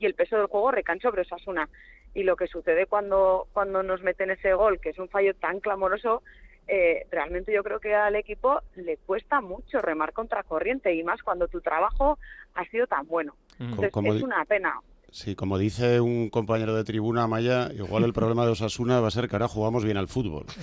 [0.00, 1.68] y el peso del juego recae sobre Osasuna
[2.14, 5.60] y lo que sucede cuando, cuando nos meten ese gol, que es un fallo tan
[5.60, 6.22] clamoroso,
[6.66, 11.22] eh, realmente yo creo que al equipo le cuesta mucho remar contra corriente y más
[11.22, 12.18] cuando tu trabajo
[12.54, 13.36] ha sido tan bueno.
[13.58, 13.84] Mm.
[13.84, 14.80] es una pena.
[15.12, 19.10] Sí, como dice un compañero de tribuna, Maya, igual el problema de Osasuna va a
[19.10, 20.46] ser que ahora jugamos bien al fútbol.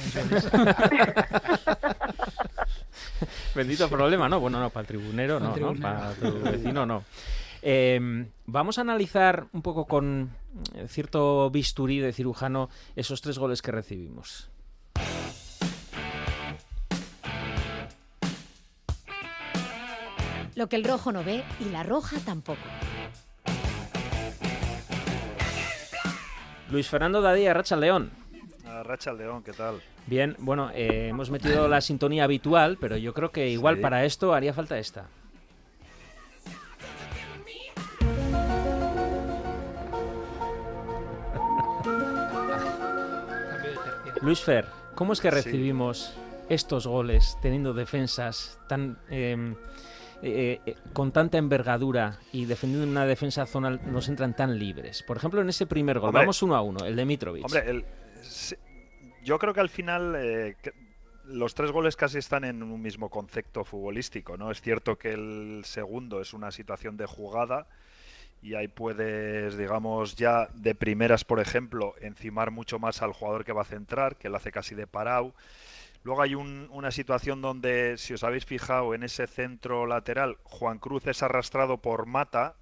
[3.56, 4.40] Bendito problema, ¿no?
[4.40, 5.76] Bueno, no, para el tribunero no, ¿no?
[5.76, 7.04] Para tu vecino no.
[7.62, 10.32] Em, vamos a analizar un poco con
[10.76, 14.50] eh, cierto bisturí de cirujano esos tres goles que recibimos.
[20.56, 22.62] Lo que el rojo no ve y la roja tampoco.
[26.72, 28.12] Luis Fernando Dadía, Racha León.
[28.84, 29.82] Racha León, ¿qué tal?
[30.08, 34.34] Bien, bueno, eh, hemos metido la sintonía habitual, pero yo creo que igual para esto
[34.34, 35.08] haría falta esta.
[44.28, 46.14] Luis Fer, ¿cómo es que recibimos
[46.50, 49.56] estos goles teniendo defensas tan em,
[50.22, 55.02] eh, eh, con tanta envergadura y defendiendo una defensa zonal nos entran tan libres?
[55.02, 57.46] Por ejemplo, en ese primer gol, vamos uno a uno, el de Mitrovic.
[57.46, 57.86] Hombre,
[59.24, 60.58] yo creo que al final eh,
[61.24, 64.52] los tres goles casi están en un mismo concepto futbolístico, ¿no?
[64.52, 67.70] Es cierto que el segundo es una situación de jugada
[68.42, 73.54] y ahí puedes, digamos, ya de primeras, por ejemplo, encimar mucho más al jugador que
[73.54, 75.34] va a centrar, que lo hace casi de parau.
[76.04, 81.06] Luego hay una situación donde, si os habéis fijado en ese centro lateral, Juan Cruz
[81.08, 82.56] es arrastrado por Mata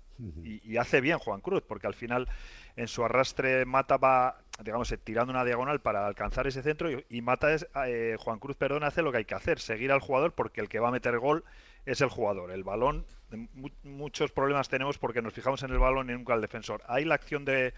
[0.43, 2.27] y, hace bien Juan Cruz, porque al final
[2.75, 7.53] en su arrastre Mata va, digamos, tirando una diagonal para alcanzar ese centro y, Mata
[7.53, 10.61] es, eh, Juan Cruz, perdón, hace lo que hay que hacer, seguir al jugador porque
[10.61, 11.43] el que va a meter gol
[11.85, 12.51] es el jugador.
[12.51, 13.05] El balón,
[13.84, 16.82] muchos problemas tenemos porque nos fijamos en el balón y nunca al defensor.
[16.88, 17.74] Ahí la acción de,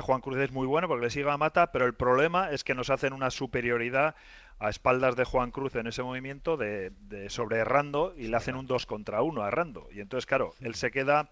[0.00, 2.74] Juan Cruz es muy buena porque le sigue a Mata, pero el problema es que
[2.74, 4.14] nos hacen una superioridad
[4.58, 6.92] a espaldas de Juan Cruz en ese movimiento de,
[7.28, 9.88] sobre Errando y le hacen un 2 contra 1 a Errando.
[9.92, 11.30] Y entonces, claro, él se queda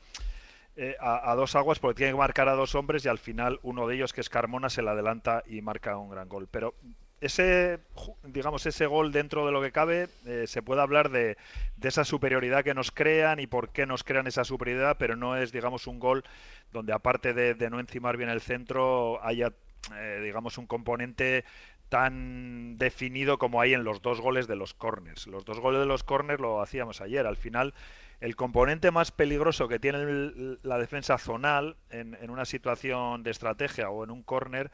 [0.77, 3.59] eh, a, a, dos aguas porque tiene que marcar a dos hombres y al final
[3.63, 6.49] uno de ellos, que es Carmona, se le adelanta y marca un gran gol.
[6.51, 6.75] Pero
[7.21, 7.81] ese,
[8.25, 11.37] digamos, ese gol dentro de lo que cabe, eh, se puede hablar de,
[11.83, 15.53] esa superioridad que nos crean y por qué nos crean esa superioridad, pero no es,
[15.53, 16.25] digamos, un gol
[16.73, 19.53] donde aparte de, no encimar bien el centro haya,
[19.95, 21.45] eh, digamos, un componente
[21.89, 25.27] tan definido como hay en los dos goles de los corners.
[25.29, 27.27] Los dos goles de los corners lo hacíamos ayer.
[27.27, 27.75] Al final,
[28.21, 33.89] el componente más peligroso que tiene la defensa zonal en, en una situación de estrategia
[33.89, 34.73] o en un corner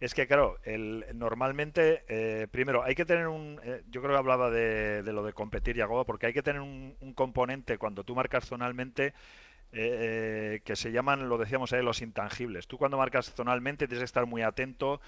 [0.00, 3.60] es que, claro, el, normalmente, eh, primero, hay que tener un.
[3.64, 6.96] Eh, yo creo que hablaba de, lo de competir, Yagoba, porque hay que tener un,
[7.14, 9.14] componente cuando tú marcas zonalmente.
[9.76, 12.68] Eh, que se llaman, lo decíamos ahí, los intangibles.
[12.68, 15.00] Tú cuando marcas zonalmente tienes que estar muy atento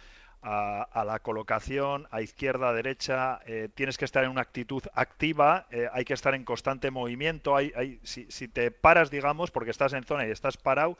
[0.43, 5.67] a, la colocación, a izquierda, a derecha, eh, tienes que estar en una actitud activa,
[5.71, 9.71] eh, hay que estar en constante movimiento, hay, hay, si, si, te paras, digamos, porque
[9.71, 10.99] estás en zona y estás parado,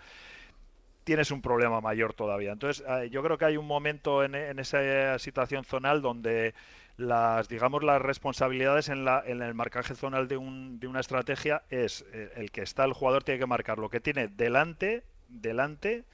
[1.07, 2.53] tienes un problema mayor todavía.
[2.53, 6.53] Entonces, eh, yo creo que hay un momento en, en, esa situación zonal donde
[6.97, 11.63] las, digamos, las responsabilidades en, la, en el marcaje zonal de, un, de una estrategia
[11.71, 16.05] es el que está el jugador tiene que marcar lo que tiene delante, delante,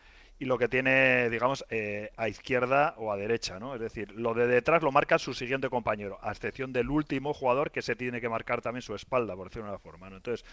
[0.43, 3.77] y lo que tiene, digamos, eh, a izquierda o a derecha, ¿no?
[3.77, 7.71] Es decir, lo de detrás lo marca su siguiente compañero, a excepción del último jugador
[7.71, 10.17] que se tiene que marcar también su espalda, por decirlo de una forma, ¿no?
[10.17, 10.45] Entonces,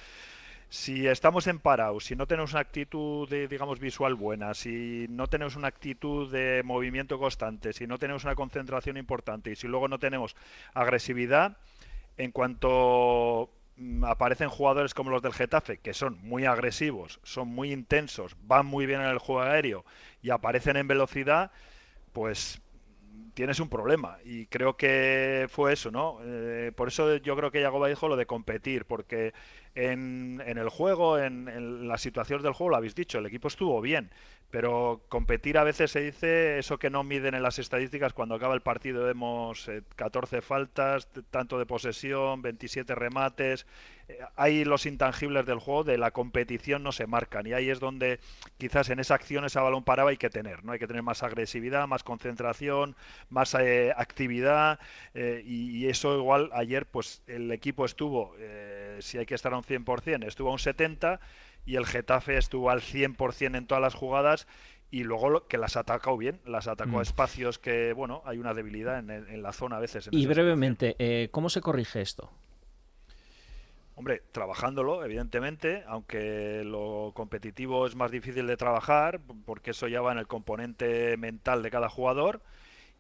[0.69, 5.27] si estamos en parado, si no tenemos una actitud, de, digamos, visual buena, si no
[5.27, 9.87] tenemos una actitud de movimiento constante, si no tenemos una concentración importante y si luego
[9.87, 10.35] no tenemos
[10.73, 11.57] agresividad,
[12.17, 17.71] en cuanto Mm, aparecen jugadores como los del Getafe, que son muy agresivos, son muy
[17.71, 19.85] intensos, van muy bien en el juego aéreo
[20.21, 21.51] y aparecen en velocidad,
[22.11, 22.61] pues
[23.33, 24.17] tienes un problema.
[24.23, 26.19] Y creo que fue eso, ¿no?
[26.23, 29.33] Eh, por eso yo creo que Yagoba dijo lo de competir, porque
[29.75, 33.47] en, en el juego, en, en las situaciones del juego, lo habéis dicho, el equipo
[33.47, 34.11] estuvo bien,
[34.51, 38.13] pero competir a veces se dice eso que no miden en las estadísticas.
[38.13, 43.67] Cuando acaba el partido vemos 14 eh, faltas, tanto de posesión, 27 remates.
[44.07, 47.45] Eh, hay los intangibles del juego, de la competición no se marcan.
[47.45, 48.19] Y ahí es donde
[48.57, 50.63] quizás en esa acción esa balón parado hay que tener.
[50.63, 50.71] ¿no?
[50.71, 52.95] Hay que tener más agresividad, más concentración,
[53.29, 54.79] más eh, actividad.
[55.13, 58.35] y, eso igual ayer pues el equipo estuvo,
[58.99, 61.19] si hay que estar a un 100%, estuvo a un 70%
[61.65, 64.47] y el Getafe estuvo al 100% en todas las jugadas
[64.91, 67.03] y luego que las ha atacado bien, las atacó a mm.
[67.03, 70.09] espacios que, bueno, hay una debilidad en, la zona a veces.
[70.11, 72.31] y brevemente, eh, ¿cómo se corrige esto?
[73.95, 80.13] Hombre, trabajándolo, evidentemente, aunque lo competitivo es más difícil de trabajar, porque eso ya va
[80.13, 82.41] en el componente mental de cada jugador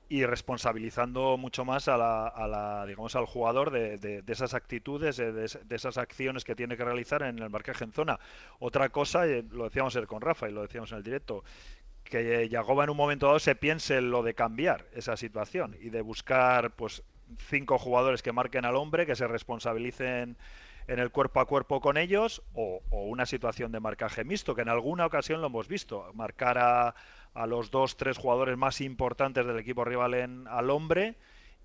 [0.09, 6.43] y responsabilizando mucho más a la, digamos al jugador de, esas actitudes de, esas acciones
[6.43, 8.19] que tiene que realizar en el marcaje en zona.
[8.57, 11.43] Otra cosa eh, lo decíamos con Rafa y lo decíamos en el directo
[12.03, 15.91] que Yagoba en un momento dado se piense en lo de cambiar esa situación y
[15.91, 17.03] de buscar pues
[17.47, 20.37] cinco jugadores que marquen al hombre que se responsabilicen
[20.87, 24.63] en el cuerpo a cuerpo con ellos o, o una situación de marcaje mixto que
[24.63, 26.95] en alguna ocasión lo hemos visto marcar a
[27.33, 31.15] a los dos, tres jugadores más importantes del equipo rival en, al hombre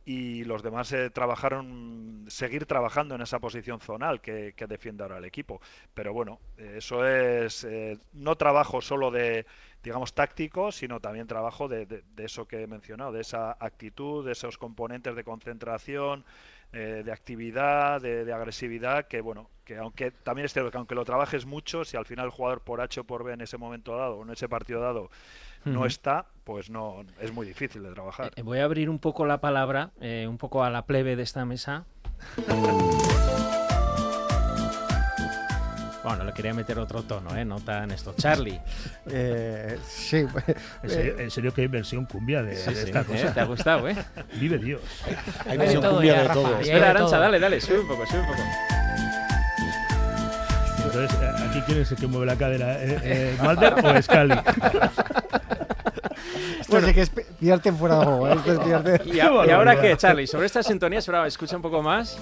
[0.06, 5.24] y los demás eh, trabajaron, seguir trabajando en esa posición zonal que, defiende ahora el
[5.24, 5.60] equipo.
[5.94, 9.46] Pero bueno, eh, eso es eh, no trabajo solo de,
[9.82, 14.32] digamos, táctico, sino también trabajo de, de, eso que he mencionado, de esa actitud, de
[14.32, 16.24] esos componentes de concentración,
[16.74, 21.84] de actividad, de, agresividad, que bueno, que aunque también es que aunque lo trabajes mucho,
[21.84, 24.22] si al final el jugador por H o por B en ese momento dado, o
[24.24, 25.10] en ese partido dado,
[25.64, 28.32] no está, pues no es muy difícil de trabajar.
[28.36, 31.22] Eh, voy a abrir un poco la palabra, eh, un poco a la plebe de
[31.22, 31.86] esta mesa.
[36.04, 37.46] Bueno, le quería meter otro tono, ¿eh?
[37.46, 38.14] No tan esto.
[38.16, 38.60] Charlie.
[39.06, 40.24] Eh, sí.
[40.82, 43.34] ¿En serio, que hay versión cumbia de, esta cosa?
[43.34, 43.96] ¿Te ha gustado, eh?
[44.40, 44.80] Vive Dios.
[45.46, 46.58] Hay versión cumbia de todo.
[46.58, 48.42] Espera, Arancha, dale, dale, sube un poco, sube un poco.
[50.84, 52.76] Entonces, ¿aquí quién es el que mueve la cadera?
[52.80, 54.34] ¿Eh, ¿Malder o Scali?
[56.60, 58.28] Esto sí que es pillarte fuera de juego.
[58.28, 59.00] ¿eh?
[59.04, 60.26] ¿Y, ahora qué, Charlie?
[60.26, 62.18] Sobre esta sintonía, escucha un poco más.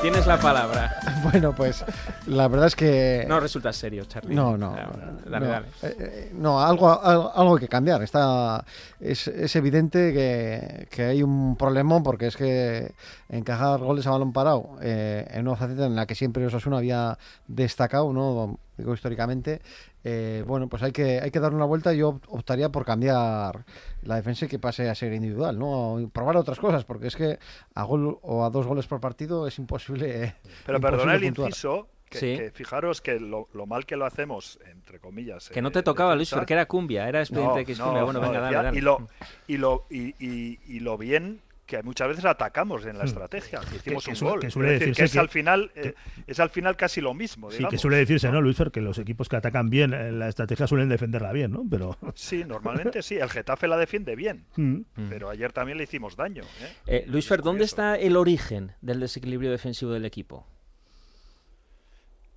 [0.00, 0.94] Tienes la palabra.
[1.30, 1.84] Bueno, pues
[2.26, 3.26] la verdad es que...
[3.28, 4.34] No resulta serio, Charlie.
[4.34, 4.70] No, no.
[4.70, 5.66] Dale, no, dale.
[5.82, 8.02] Eh, eh, no algo, algo, hay que cambiar.
[8.02, 8.64] Está,
[9.00, 12.94] es, es evidente que, que, hay un problema porque es que
[13.28, 17.18] encajar goles a balón parado eh, en una faceta en la que siempre Osasuna había
[17.48, 18.58] destacado, ¿no?
[18.78, 19.60] Digo, históricamente,
[20.04, 21.92] eh, bueno, pues hay que, hay que dar una vuelta.
[21.92, 23.64] Yo optaría por cambiar
[24.02, 26.10] la defensa y que pase a ser individual, ¿no?
[26.12, 27.38] probar otras cosas, porque es que
[27.74, 30.34] a gol o a dos goles por partido es imposible.
[30.66, 35.50] Pero perdona el inciso, que, fijaros que lo, mal que lo hacemos, entre comillas.
[35.50, 38.04] Que no te tocaba, Luis, porque era cumbia, era expediente X cumbia.
[38.04, 38.78] Bueno, venga, dale, dale.
[38.78, 39.08] Y lo,
[39.46, 43.08] y, lo, y, y, lo bien que muchas veces atacamos en la hmm.
[43.08, 44.40] estrategia, que hicimos un gol.
[44.40, 45.94] Que suele decir, que es al final eh,
[46.26, 47.50] es al final casi lo mismo.
[47.50, 50.66] Sí, que suele decirse, ¿no, Luis Que los equipos que atacan bien en la estrategia
[50.66, 51.64] suelen defenderla bien, ¿no?
[51.68, 53.16] Pero sí, normalmente sí.
[53.16, 54.80] El Getafe la defiende bien, hmm.
[55.10, 56.42] pero ayer también le hicimos daño.
[56.42, 56.72] ¿eh?
[56.86, 60.46] Eh, Luis Fer, ¿dónde está el origen del desequilibrio defensivo del equipo?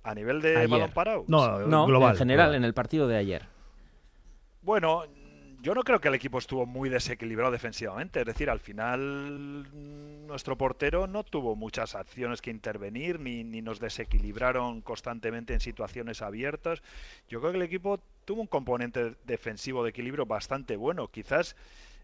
[0.04, 1.24] A nivel de balón parado.
[1.26, 3.46] No, no global, en general, en el partido de ayer.
[4.60, 5.04] Bueno,
[5.62, 8.20] yo no creo que el equipo estuvo muy desequilibrado defensivamente.
[8.20, 9.62] Es decir, al final
[10.26, 16.20] nuestro portero no tuvo muchas acciones que intervenir, ni, ni, nos desequilibraron constantemente en situaciones
[16.20, 16.82] abiertas.
[17.28, 21.06] Yo creo que el equipo tuvo un componente defensivo de equilibrio bastante bueno.
[21.08, 21.54] Quizás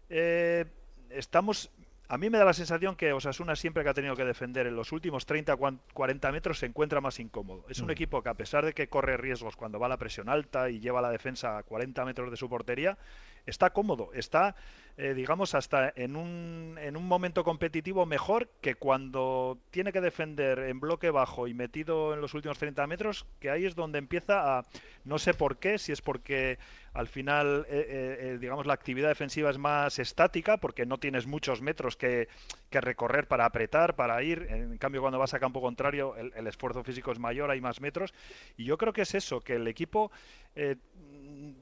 [0.09, 0.65] eh,
[1.09, 1.69] estamos
[2.11, 4.75] a mí me da la sensación que Osasuna siempre que ha tenido que defender en
[4.75, 5.55] los últimos 30
[5.93, 7.65] 40 metros se encuentra más incómodo.
[7.69, 7.91] Es un Mm.
[7.91, 10.79] equipo que a pesar de que corre riesgos cuando va a la presión alta y
[10.79, 12.97] lleva la defensa a 40 metros de su portería,
[13.45, 14.55] está cómodo, está
[15.01, 20.59] eh, digamos hasta en un, en un momento competitivo mejor que cuando tiene que defender
[20.59, 24.57] en bloque bajo y metido en los últimos 30 metros, que ahí es donde empieza
[24.57, 24.65] a,
[25.05, 26.59] no sé por qué, si es porque
[26.91, 31.61] al final, eh, eh, digamos, la actividad defensiva es más estática porque no tienes muchos
[31.61, 32.27] metros que,
[32.69, 34.47] que recorrer para apretar, para ir.
[34.49, 38.13] En cambio, cuando vas a campo contrario, el, esfuerzo físico es mayor, hay más metros.
[38.57, 40.11] Y yo creo que es eso, que el equipo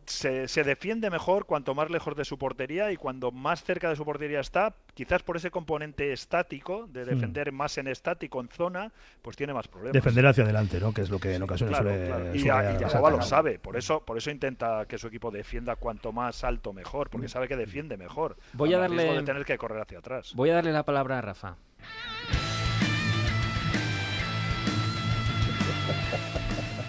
[0.06, 3.96] se, se defiende mejor cuanto más lejos de su portería y cuando más cerca de
[3.96, 7.08] su portería está, quizás por ese componente estático, de Hmm.
[7.10, 9.94] defender más en estático, en zona, pues tiene más problemas.
[9.94, 10.94] Defender hacia adelante, ¿no?
[10.94, 12.36] Que es lo que en ocasiones Claro, suele, claro.
[12.36, 12.80] Y, suele y.
[12.80, 16.74] Yagoba lo sabe, por eso, por eso intenta que su equipo defienda cuanto más alto
[16.74, 18.38] mejor, porque sabe que defiende mejor.
[18.54, 20.34] Voy a darle- de tener que correr hacia atrás.
[20.36, 21.56] Voy a darle la palabra a Rafa.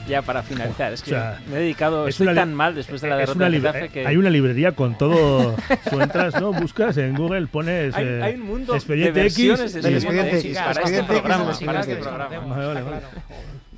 [0.08, 3.00] Ya para finalizar, es que O sea, me he dedicado, es estoy tan mal después
[3.02, 4.06] de la derrota del Getafe que...
[4.06, 5.54] Hay una librería con todo.
[5.90, 6.52] Tú entras, ¿no?
[6.52, 7.94] Buscas en Google, pones.
[7.94, 9.58] Hay- eh, hay un mundo de expediente X.
[9.82, 12.46] de Expediente X, para este Expediente X, programa, para este programa.
[12.46, 13.00] Vale, vale, vale.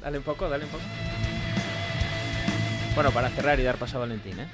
[0.00, 0.84] Dale un poco, dale un poco.
[2.94, 4.46] Bueno, para cerrar y dar paso a Valentín, ¿eh?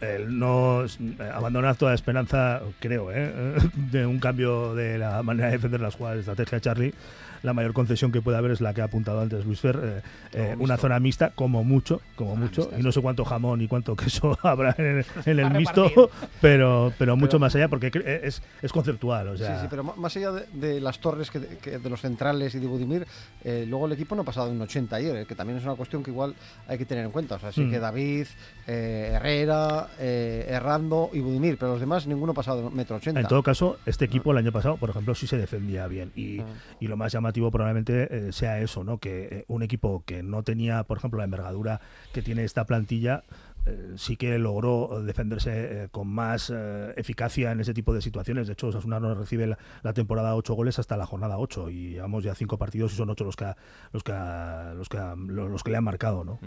[0.00, 0.88] el no eh,
[1.32, 3.32] abandonar toda esperanza, creo, ¿eh?
[3.90, 6.94] de un cambio de la manera de defender las jugadas de estrategia de Charlie.
[7.42, 10.02] La mayor concesión que puede haber es la que ha apuntado antes Luis Fer, eh,
[10.32, 13.96] eh, una zona mixta, como mucho, como mucho, y no sé cuánto jamón y cuánto
[13.96, 17.90] queso habrá en el, en el mixto, pero, pero mucho Pero- más allá, porque
[18.22, 19.28] es, es conceptual.
[19.28, 22.00] O sea, Sí, sí, pero más allá de, de las torres, que, que de los
[22.00, 23.06] centrales y de Budimir,
[23.44, 25.64] eh, luego el equipo no ha pasado de un 80 ayer, eh, que también es
[25.64, 26.34] una cuestión que igual
[26.68, 27.36] hay que tener en cuenta.
[27.36, 27.70] O sea, sí Mm.
[27.70, 28.26] que David,
[28.66, 33.20] eh, Herrera, eh, Errando y Budimir, pero los demás ninguno ha pasado de metro 80.
[33.20, 36.12] En todo caso, este equipo el año pasado, por ejemplo, sí se defendía bien.
[36.14, 36.40] Y,
[36.80, 38.98] y lo más llamativo probablemente eh, sea eso, ¿no?
[38.98, 41.80] Que eh, un equipo que no tenía, por ejemplo, la envergadura
[42.12, 43.24] que tiene esta plantilla,
[43.64, 46.52] eh, sí que logró defenderse con más
[46.96, 48.46] eficacia en ese tipo de situaciones.
[48.48, 49.46] De hecho, Osasuna no recibe
[49.82, 53.10] la, temporada 8 goles hasta la jornada 8 y llevamos ya cinco partidos y son
[53.10, 53.56] 8 los que, ha-
[53.92, 54.12] los que,
[54.76, 56.40] los que, los, que le han marcado, ¿no?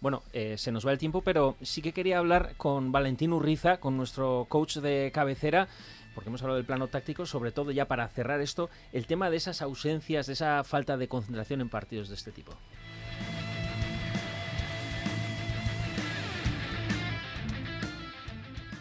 [0.00, 3.78] Bueno, eh, se nos va el tiempo, pero sí que quería hablar con Valentín Urriza,
[3.78, 5.68] con nuestro coach de cabecera,
[6.16, 9.36] porque hemos hablado del plano táctico, sobre todo ya para cerrar esto, el tema de
[9.36, 12.52] esas ausencias, de esa falta de concentración en partidos de este tipo.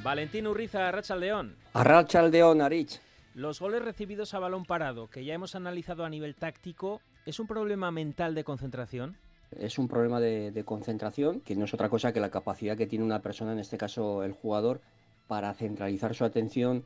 [0.02, 1.58] Valentín Urriza, Racha León.
[1.74, 3.02] Arrachaldeón, Arich.
[3.34, 7.48] Los goles recibidos a balón parado, que ya hemos analizado a nivel táctico, ¿es un
[7.48, 9.18] problema mental de concentración?
[9.60, 12.88] Es un problema de, de concentración, que no es otra cosa que la capacidad que
[12.88, 14.80] tiene una persona, en este caso el jugador,
[15.28, 16.86] para centralizar su atención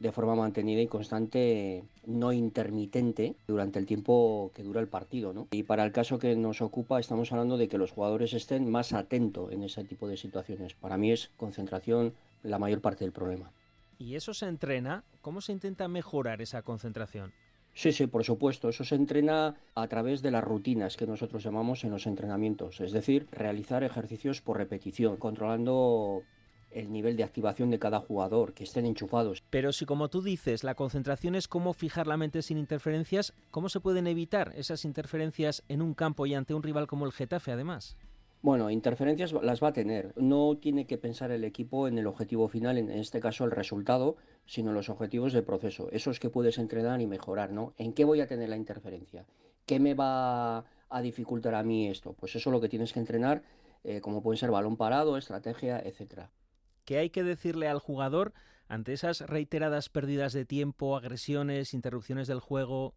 [0.00, 5.32] de forma mantenida y constante, no intermitente, durante el tiempo que dura el partido.
[5.32, 5.46] ¿no?
[5.52, 8.92] Y para el caso que nos ocupa, estamos hablando de que los jugadores estén más
[8.94, 10.74] atentos en ese tipo de situaciones.
[10.74, 13.52] Para mí es concentración la mayor parte del problema.
[13.98, 15.04] ¿Y eso se entrena?
[15.20, 17.32] ¿Cómo se intenta mejorar esa concentración?
[17.74, 18.70] Sí, sí, por supuesto.
[18.70, 22.80] Eso se entrena a través de las rutinas que nosotros llamamos en los entrenamientos.
[22.80, 26.22] Es decir, realizar ejercicios por repetición, controlando
[26.70, 29.42] el nivel de activación de cada jugador, que estén enchufados.
[29.50, 33.68] Pero si como tú dices, la concentración es cómo fijar la mente sin interferencias, ¿cómo
[33.68, 37.52] se pueden evitar esas interferencias en un campo y ante un rival como el Getafe
[37.52, 37.96] además?
[38.42, 40.14] Bueno, interferencias las va a tener.
[40.16, 44.16] No tiene que pensar el equipo en el objetivo final, en este caso el resultado,
[44.46, 45.90] sino en los objetivos del proceso.
[45.92, 47.74] Esos que puedes entrenar y mejorar, ¿no?
[47.76, 49.26] ¿En qué voy a tener la interferencia?
[49.66, 52.14] ¿Qué me va a dificultar a mí esto?
[52.14, 53.42] Pues eso es lo que tienes que entrenar,
[53.84, 56.30] eh, como pueden ser balón parado, estrategia, etcétera.
[56.90, 58.32] ¿Qué hay que decirle al jugador
[58.66, 62.94] ante esas reiteradas pérdidas de tiempo, agresiones, interrupciones del juego?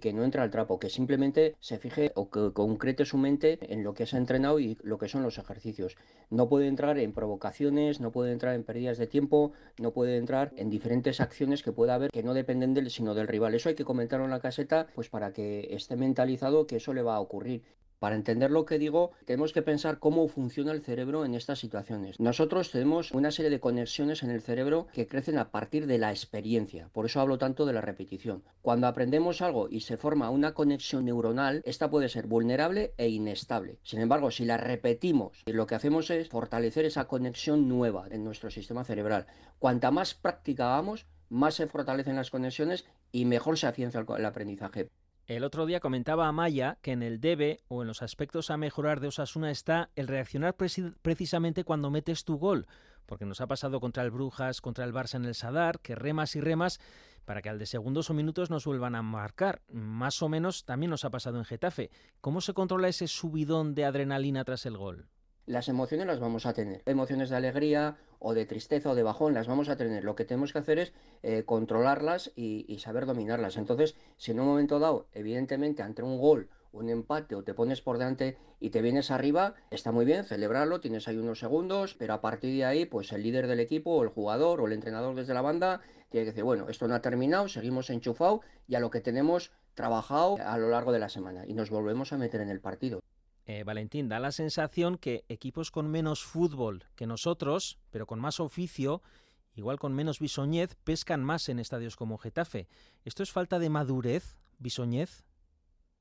[0.00, 3.84] que no entre al trapo, que simplemente se fije o que concrete su mente en
[3.84, 5.96] lo que se ha entrenado y lo que son los ejercicios.
[6.30, 10.52] No puede entrar en provocaciones, no puede entrar en pérdidas de tiempo, no puede entrar
[10.56, 13.54] en diferentes acciones que pueda haber que no dependen del sino del rival.
[13.54, 17.02] Eso hay que comentarlo en la caseta, pues para que esté mentalizado que eso le
[17.02, 17.62] va a ocurrir.
[18.04, 22.20] Para entender lo que digo, tenemos que pensar cómo funciona el cerebro en estas situaciones.
[22.20, 26.10] Nosotros tenemos una serie de conexiones en el cerebro que crecen a partir de la
[26.10, 26.90] experiencia.
[26.92, 28.44] Por eso hablo tanto de la repetición.
[28.60, 33.78] Cuando aprendemos algo y se forma una conexión neuronal, esta puede ser vulnerable e inestable.
[33.82, 38.50] Sin embargo, si la repetimos, lo que hacemos es fortalecer esa conexión nueva en nuestro
[38.50, 39.28] sistema cerebral.
[39.58, 44.26] Cuanta más práctica hagamos, más se fortalecen las conexiones y mejor se afianza el, el
[44.26, 44.90] aprendizaje.
[45.26, 49.00] El otro día comentaba Amaya que en el debe o en los aspectos a mejorar
[49.00, 52.66] de Osasuna está el reaccionar preci precisamente cuando metes tu gol,
[53.06, 56.36] porque nos ha pasado contra el Brujas, contra el Barça en el Sadar, que remas
[56.36, 56.78] y remas
[57.24, 59.62] para que al de segundos o minutos nos vuelvan a marcar.
[59.68, 61.90] Más o menos también nos ha pasado en Getafe.
[62.20, 65.08] ¿Cómo se controla ese subidón de adrenalina tras el gol?
[65.46, 66.82] Las emociones las vamos a tener.
[66.84, 70.02] Emociones de alegría o de tristeza o de bajón las vamos a tener.
[70.02, 73.58] Lo que tenemos que hacer es eh, controlarlas y, saber dominarlas.
[73.58, 77.82] Entonces, si en un momento dado, evidentemente, ante un gol un empate o te pones
[77.82, 82.14] por delante y te vienes arriba, está muy bien, celebrarlo, tienes ahí unos segundos, pero
[82.14, 85.14] a partir de ahí, pues el líder del equipo o el jugador o el entrenador
[85.14, 88.80] desde la banda tiene que decir, bueno, esto no ha terminado, seguimos enchufados y a
[88.80, 92.40] lo que tenemos trabajado a lo largo de la semana y nos volvemos a meter
[92.40, 93.00] en el partido.
[93.46, 98.40] Eh, Valentín, da la sensación que equipos con menos fútbol que nosotros, pero con más
[98.40, 99.02] oficio,
[99.54, 102.68] igual con menos bisoñez, pescan más en estadios como Getafe.
[103.04, 105.24] ¿Esto es falta de madurez, bisoñez?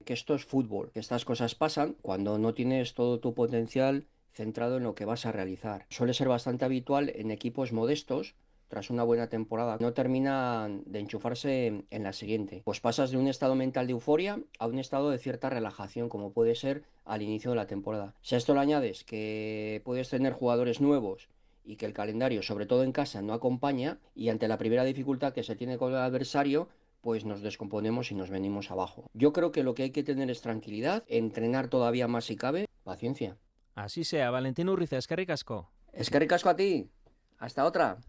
[0.06, 4.78] Que esto es fútbol, que estas cosas pasan cuando no tienes todo tu potencial centrado
[4.78, 5.86] en lo que vas a realizar.
[5.89, 8.36] Suele ser bastante habitual en equipos modestos
[8.74, 12.64] tras una buena temporada, no terminan de enchufarse en la siguiente.
[12.66, 16.34] Pues pasas de un estado mental de euforia a un estado de cierta relajación, como
[16.34, 18.16] puede ser al inicio de la temporada.
[18.24, 21.30] Si a esto le añades que puedes tener jugadores nuevos
[21.64, 25.34] y que el calendario, sobre todo en casa, no acompaña, y ante la primera dificultad
[25.34, 26.68] que se tiene con el adversario,
[27.02, 29.06] pues nos descomponemos y nos venimos abajo.
[29.14, 32.66] Yo creo que lo que hay que tener es tranquilidad, entrenar todavía más si cabe,
[32.84, 33.38] paciencia.
[33.76, 35.70] Así sea, Valentín Urriza, es que ricasco.
[35.92, 36.90] Es que ricasco a ti.
[37.38, 38.00] Hasta otra.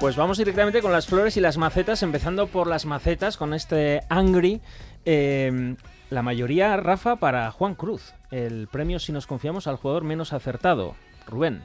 [0.00, 4.00] Pues vamos directamente con las flores y las macetas, empezando por las macetas con este
[4.08, 4.62] Angry.
[5.04, 5.76] Eh,
[6.08, 8.14] la mayoría, Rafa, para Juan Cruz.
[8.30, 10.94] El premio, si nos confiamos, al jugador menos acertado.
[11.26, 11.62] Rubén.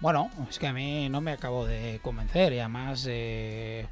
[0.00, 3.86] Bueno, es que a mí no me acabo de convencer y además eh,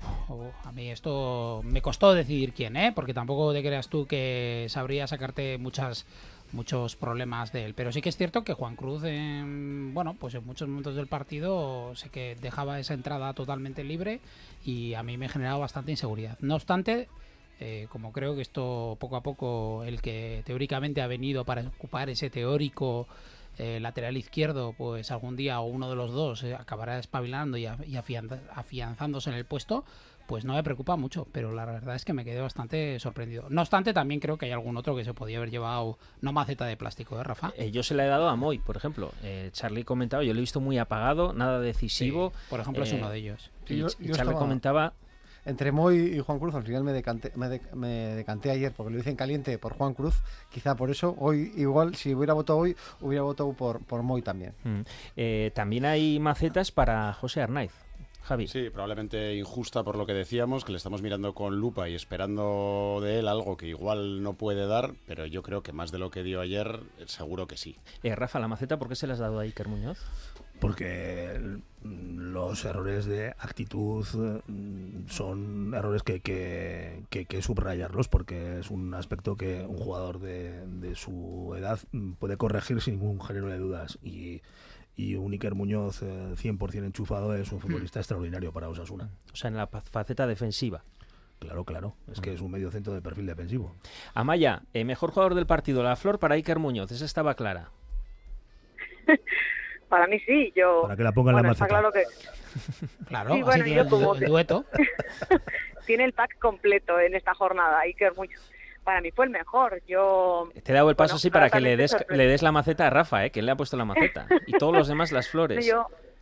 [0.64, 2.92] a mí esto me costó decidir quién, ¿eh?
[2.94, 6.06] Porque tampoco te creas tú que sabría sacarte muchas
[6.52, 7.74] muchos problemas de él.
[7.74, 11.06] Pero sí que es cierto que Juan Cruz, en, bueno, pues en muchos momentos del
[11.06, 14.20] partido sé que dejaba esa entrada totalmente libre
[14.64, 16.38] y a mí me generaba bastante inseguridad.
[16.40, 17.08] No obstante,
[17.60, 22.08] eh, como creo que esto poco a poco el que teóricamente ha venido para ocupar
[22.08, 23.06] ese teórico
[23.58, 27.66] eh, lateral izquierdo, pues algún día o uno de los dos eh, acabará espabilando y,
[27.86, 29.84] y afianzándose en el puesto,
[30.28, 33.46] pues no me preocupa mucho, pero la verdad es que me quedé bastante sorprendido.
[33.48, 36.66] No obstante, también creo que hay algún otro que se podía haber llevado, no maceta
[36.66, 37.54] de plástico, ¿eh, Rafa?
[37.56, 39.10] Eh, yo se la he dado a Moy, por ejemplo.
[39.22, 42.34] Eh, Charlie comentaba, yo lo he visto muy apagado, nada decisivo.
[42.50, 43.50] por ejemplo, es uno de ellos.
[43.68, 44.92] Y, Charlie comentaba
[45.46, 49.08] entre Moy y Juan Cruz, al final me decanté, me, decanté ayer porque lo hice
[49.08, 50.20] en caliente por Juan Cruz,
[50.52, 51.16] quizá por eso.
[51.18, 54.52] Hoy, igual, si hubiera votado hoy, hubiera votado por, por Moy también.
[54.62, 55.52] Mm.
[55.54, 57.87] también hay macetas para José Arnaiz.
[58.46, 63.00] Sí, probablemente injusta por lo que decíamos, que le estamos mirando con lupa y esperando
[63.02, 66.10] de él algo que igual no puede dar, pero yo creo que más de lo
[66.10, 67.76] que dio ayer, seguro que sí.
[68.02, 69.98] Eh, Rafa, la maceta, ¿por qué se le has dado a Iker Muñoz?
[70.60, 74.04] Porque los errores de actitud
[74.46, 80.18] mm, son errores que hay que, que, subrayarlos porque es un aspecto que un jugador
[80.18, 84.42] de, de su edad mm, puede corregir sin ningún género de dudas y
[84.98, 89.08] y un Iker Muñoz 100% eh, enchufado es un futbolista extraordinario para Osasuna.
[89.32, 90.82] O sea, en la faceta defensiva.
[91.38, 91.94] Claro, claro.
[92.10, 93.76] Es que es un medio centro de perfil defensivo.
[94.12, 96.90] Amaya, el mejor jugador del partido, la flor para Iker Muñoz.
[96.90, 97.70] Esa estaba clara.
[99.88, 100.82] para mí sí, yo...
[100.82, 101.68] Para que la pongan la maceta.
[101.68, 102.02] claro que...
[103.06, 104.64] claro, así tiene el dueto.
[105.86, 108.50] tiene el pack completo en esta jornada, Iker Muñoz
[108.88, 109.82] para mí fue el mejor.
[109.86, 112.86] Yo Te he dado el paso sí para que le des, le des la maceta
[112.86, 113.30] a Rafa, ¿eh?
[113.30, 114.26] que él le ha puesto la maceta.
[114.46, 115.70] Y todos los demás las flores.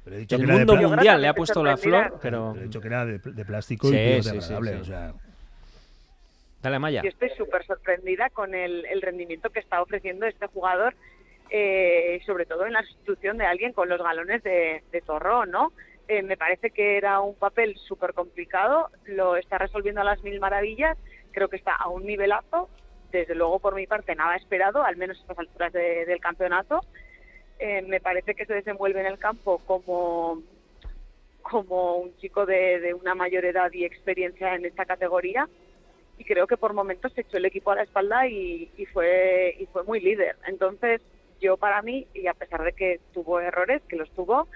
[0.05, 2.57] el mundo mundial le ha puesto la flor, pero...
[2.57, 5.15] he dicho que era de, plástico y sí, sí, o sea...
[6.61, 7.03] Dale, Maya.
[7.03, 10.97] Yo estoy súper sorprendida con el, rendimiento que está ofreciendo este jugador,
[11.51, 15.03] eh, sobre todo en la sustitución de alguien con los galones de, de
[15.47, 15.73] ¿no?
[16.09, 20.41] Eh, me parece que era un papel súper complicado, lo está resolviendo a las mil
[20.41, 20.99] maravillas
[21.37, 22.71] creo que está a un nivelazo.
[23.13, 26.81] Desde luego, por mi parte, nada esperado, al menos a estas alturas del campeonato.
[27.59, 30.43] Eh, me parece que se desenvuelve en el campo como,
[31.43, 35.47] como un chico de, una mayor edad y experiencia en esta categoría.
[36.17, 39.57] Y creo que por momentos se echó el equipo a la espalda y, y fue,
[39.59, 40.37] y fue muy líder.
[40.47, 41.03] Entonces,
[41.39, 44.49] yo para mí, y a pesar de que tuvo errores, que los tuvo,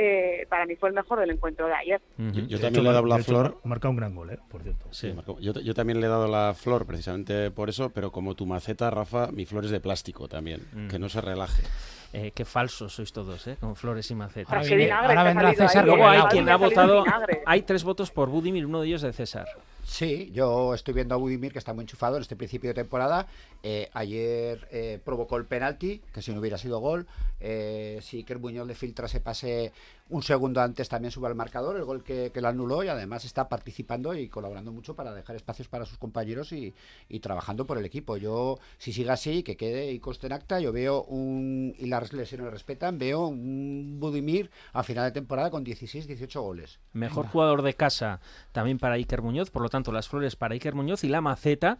[0.00, 2.00] eh, para mí fue el mejor del encuentro de ayer.
[2.46, 3.58] yo, también le he dado la flor.
[3.64, 4.38] Marca un gran gol, ¿eh?
[4.48, 4.86] por cierto.
[4.92, 8.90] Sí, yo, también le he dado la flor precisamente por eso, pero como tu maceta,
[8.90, 11.64] Rafa, mi flor es de plástico también, que no se relaje.
[12.12, 13.56] Eh, qué falsos sois todos, ¿eh?
[13.60, 14.52] Con flores y macetas.
[14.52, 15.84] Ahora, viene, ahora vendrá César.
[15.84, 17.04] Luego hay quien ha votado.
[17.44, 19.46] Hay tres votos por Budimir, uno de ellos de César.
[19.88, 23.26] Sí, yo estoy viendo a Budimir que está muy enchufado en este principio de temporada.
[23.62, 27.06] Eh, ayer eh, provocó el penalti, que si no hubiera sido gol.
[27.40, 29.72] Eh, si Iker Muñoz le filtra ese pase
[30.10, 33.24] un segundo antes, también sube al marcador, el gol que, que lo anuló y además
[33.24, 36.74] está participando y colaborando mucho para dejar espacios para sus compañeros y,
[37.08, 38.16] y trabajando por el equipo.
[38.16, 42.12] Yo, si sigue así, que quede y coste en acta, yo veo un, y las
[42.12, 46.78] lesiones lo respetan, veo un Budimir a final de temporada con 16, 18 goles.
[46.92, 48.20] Mejor jugador de casa
[48.52, 51.78] también para Iker Muñoz, por lo tanto las flores para Iker Muñoz y la maceta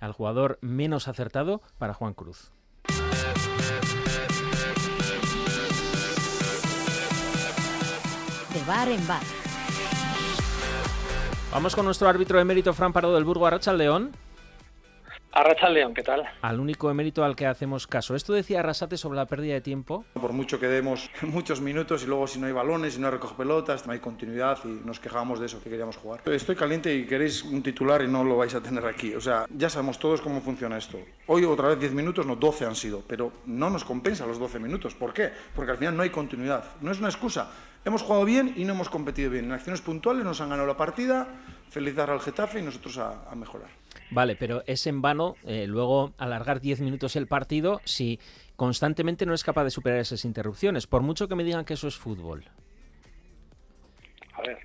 [0.00, 2.52] al jugador menos acertado para Juan Cruz.
[8.54, 9.22] De bar en bar.
[11.52, 14.12] Vamos con nuestro árbitro emérito Fran Pardo del Burgo Arracha León.
[15.32, 16.24] Arracha León, ¿qué tal?
[16.42, 18.16] Al único emérito al que hacemos caso.
[18.16, 20.04] Esto decía Arrasate sobre la pérdida de tiempo.
[20.14, 23.36] Por mucho que demos muchos minutos y luego si no hay balones, si no recoge
[23.36, 26.22] pelotas, no hay continuidad y nos quejábamos de eso que queríamos jugar.
[26.26, 29.14] Estoy caliente y queréis un titular y no lo vais a tener aquí.
[29.14, 30.98] O sea, ya sabemos todos cómo funciona esto.
[31.28, 34.58] Hoy otra vez 10 minutos, no 12 han sido, pero no nos compensa los 12
[34.58, 34.94] minutos.
[34.96, 35.30] ¿Por qué?
[35.54, 36.64] Porque al final no hay continuidad.
[36.80, 37.52] No es una excusa.
[37.84, 39.44] Hemos jugado bien y no hemos competido bien.
[39.44, 41.28] En acciones puntuales nos han ganado la partida,
[41.70, 43.79] felicitar al Getafe y nosotros a, a mejorar.
[44.10, 48.18] Vale, pero es en vano eh, luego alargar 10 minutos el partido si
[48.56, 51.88] constantemente no es capaz de superar esas interrupciones, por mucho que me digan que eso
[51.88, 52.44] es fútbol.
[54.34, 54.58] A ver,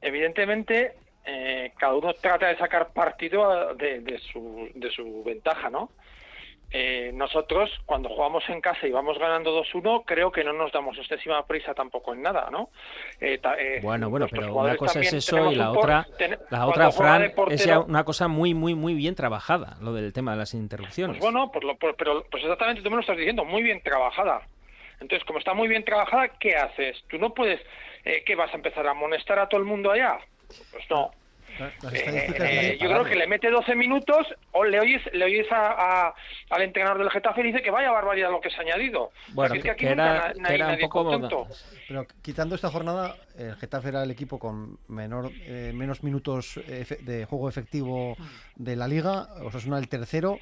[0.00, 5.90] evidentemente eh, cada uno trata de sacar partido de, de, su, de su ventaja, ¿no?
[6.70, 10.98] Eh, nosotros, cuando jugamos en casa y vamos ganando 2-1, creo que no nos damos
[10.98, 12.68] excesiva prisa tampoco en nada, ¿no?
[13.20, 16.06] Eh, eh, bueno, bueno, pero una cosa es eso y la otra,
[16.50, 20.12] la otra, Fran, portero, es ya una cosa muy, muy, muy bien trabajada, lo del
[20.12, 21.16] tema de las interrupciones.
[21.16, 23.80] Pues bueno, pues, lo, pues, pero pues exactamente tú me lo estás diciendo, muy bien
[23.82, 24.42] trabajada.
[25.00, 27.02] Entonces, como está muy bien trabajada, ¿qué haces?
[27.08, 27.60] Tú no puedes,
[28.04, 30.18] eh, ¿qué vas a empezar a amonestar a todo el mundo allá?
[30.72, 31.12] Pues no.
[31.58, 36.06] Eh, eh, yo creo que le mete 12 minutos o le oyes, le oyes a,
[36.08, 36.14] a,
[36.50, 39.10] al entrenador del Getafe y dice que vaya barbaridad lo que se ha añadido.
[39.28, 41.46] Bueno, que, que, aquí que era, nunca, que era un poco contento.
[41.86, 47.24] Pero quitando esta jornada, el Getafe era el equipo con menor, eh, menos minutos de
[47.24, 48.16] juego efectivo
[48.56, 49.28] de la liga.
[49.44, 50.38] Osasuna el tercero.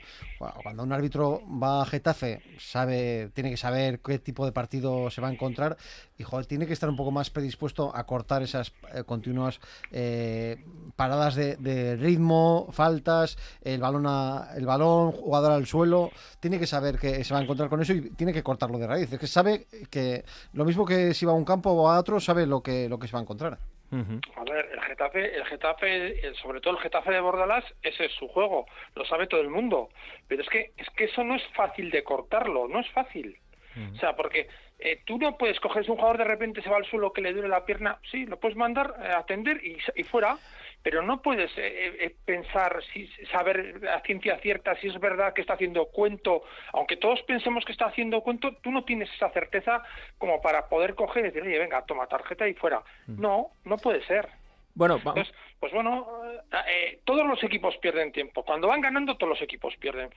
[0.62, 5.20] Cuando un árbitro va a Getafe, sabe, tiene que saber qué tipo de partido se
[5.20, 5.76] va a encontrar
[6.18, 9.61] y tiene que estar un poco más predispuesto a cortar esas eh, continuas
[9.92, 10.64] eh,
[10.97, 16.11] paradas de, de, ritmo, faltas, el balón, a, el balón, jugador al suelo.
[16.40, 18.86] Tiene que saber que se va a encontrar con eso y tiene que cortarlo de
[18.86, 19.12] raíz.
[19.12, 22.18] Es que sabe que lo mismo que si va a un campo o a otro,
[22.20, 23.59] sabe lo que, lo que se va a encontrar.
[23.93, 24.20] Uh -huh.
[24.37, 28.12] A ver, el Getafe, el Getafe, el, sobre todo el Getafe de Bordalás, ese es
[28.12, 29.89] su juego, lo sabe todo el mundo.
[30.28, 33.39] Pero es que, es que eso no es fácil de cortarlo, no es fácil.
[33.76, 33.95] Uh -huh.
[33.95, 36.76] O sea, porque eh, tú no puedes coger, si un jugador de repente se va
[36.76, 39.78] al suelo que le duele la pierna, sí, lo puedes mandar a eh, atender y,
[39.95, 40.37] y fuera,
[40.87, 45.41] pero no puedes eh, eh, pensar, si, saber a ciencia cierta si es verdad que
[45.41, 49.82] está haciendo cuento, aunque todos pensemos que está haciendo cuento, tú no tienes esa certeza
[50.16, 52.84] como para poder coger y decir, oye, venga, toma tarjeta y fuera.
[53.09, 53.20] Mm.
[53.20, 54.28] No, no puede ser.
[54.76, 56.07] Bueno, Entonces, pues bueno,
[56.69, 58.45] eh, todos los equipos pierden tiempo.
[58.45, 60.11] Cuando van ganando, todos los equipos pierden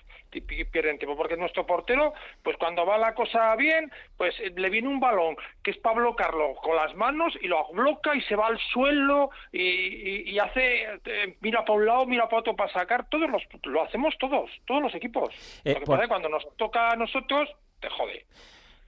[0.72, 2.14] pierden tiempo, porque nuestro portero,
[2.44, 6.56] pues cuando va la cosa bien, pues le viene un balón que es para bloquearlo
[6.56, 10.84] con las manos y lo bloca y se va al suelo y, y, y hace,
[11.06, 13.10] eh, mira para un lado, mira para otro para sacar.
[13.10, 15.34] Todos los, lo hacemos todos, todos los equipos.
[15.66, 18.26] Eh, Lo que por- pasa es que cuando nos toca a nosotros, te jode.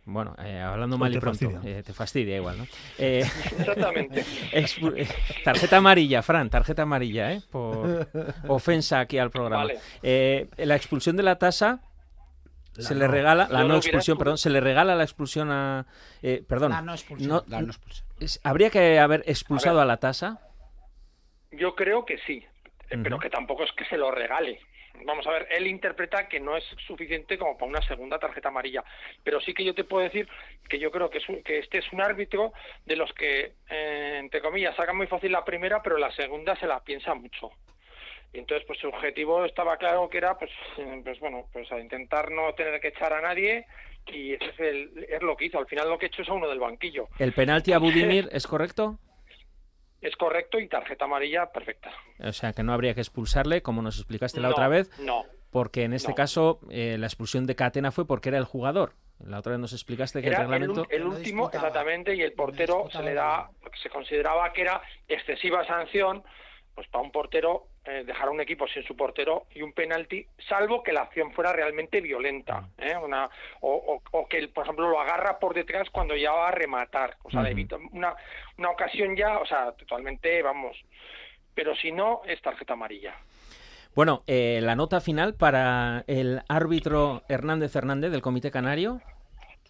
[0.06, 1.78] Bueno, eh, hablando O mal y pronto, fastidia.
[1.80, 2.66] eh, te fastidia igual, ¿no?
[2.97, 3.20] Eh,
[3.60, 4.26] Exactamente.
[5.43, 7.41] tarjeta amarilla, Fran, tarjeta amarilla, ¿eh?
[7.52, 8.08] Por
[8.47, 9.64] ofensa aquí al programa.
[9.66, 9.80] Vale.
[10.02, 11.82] Eh, la expulsión de la tasa
[12.76, 13.02] La se no.
[13.02, 15.86] le regala, la no expulsión, expul- perdón, se le regala la expulsión a...
[16.24, 16.72] eh, perdón.
[16.72, 17.30] La no expulsión.
[17.30, 18.08] no- La no expulsión.
[18.43, 20.39] ¿Habría que haber expulsado a, la tasa?
[21.52, 22.43] Yo creo que sí,
[23.04, 24.60] pero que tampoco es que se lo regale.
[25.06, 28.84] Vamos a ver, él interpreta que no es suficiente como para una segunda tarjeta amarilla,
[29.24, 30.28] pero sí que yo te puedo decir
[30.70, 32.54] que yo creo que, es un- que este es un árbitro
[32.86, 36.68] de los que, eh, entre comillas, sacan muy fácil la primera, pero la segunda se
[36.68, 37.52] la piensa mucho.
[38.34, 40.52] Y entonces, pues su objetivo estaba claro que era, pues,
[41.04, 43.66] pues bueno, pues a intentar no tener que echar a nadie
[44.08, 45.60] y ese es, el- es lo que hizo.
[45.60, 47.08] Al final lo que he hecho es a uno del banquillo.
[47.20, 48.97] ¿El penalti a Budimir es correcto?
[50.02, 51.91] Es correcto y tarjeta amarilla perfecta.
[52.20, 55.26] O sea, que no habría que expulsarle, como nos explicaste la No, otra vez, No.
[55.52, 56.16] porque en este No.
[56.16, 58.93] caso eh, la expulsión de Catena fue porque era el jugador.
[59.24, 60.86] La otra vez nos explicaste que Era el el, reglamento...
[60.86, 63.52] ul- el último, exactamente, y el portero se le da,
[63.84, 66.24] se consideraba que era excesiva sanción,
[66.74, 70.25] pues para un portero eh, dejar a un equipo sin su portero y un penalti,
[70.47, 72.95] salvo que la acción fuera realmente violenta, ¿eh?
[72.95, 73.27] una,
[73.61, 77.32] o, o, que, por ejemplo, lo agarra por detrás cuando ya va a rematar, o
[77.32, 77.41] sea,
[77.91, 78.15] una,
[78.57, 80.77] una ocasión ya, o sea, totalmente, vamos,
[81.55, 83.15] pero si no, es tarjeta amarilla.
[83.93, 89.01] Bueno, eh, la nota final para el árbitro Hernández Hernández del Comité Canario.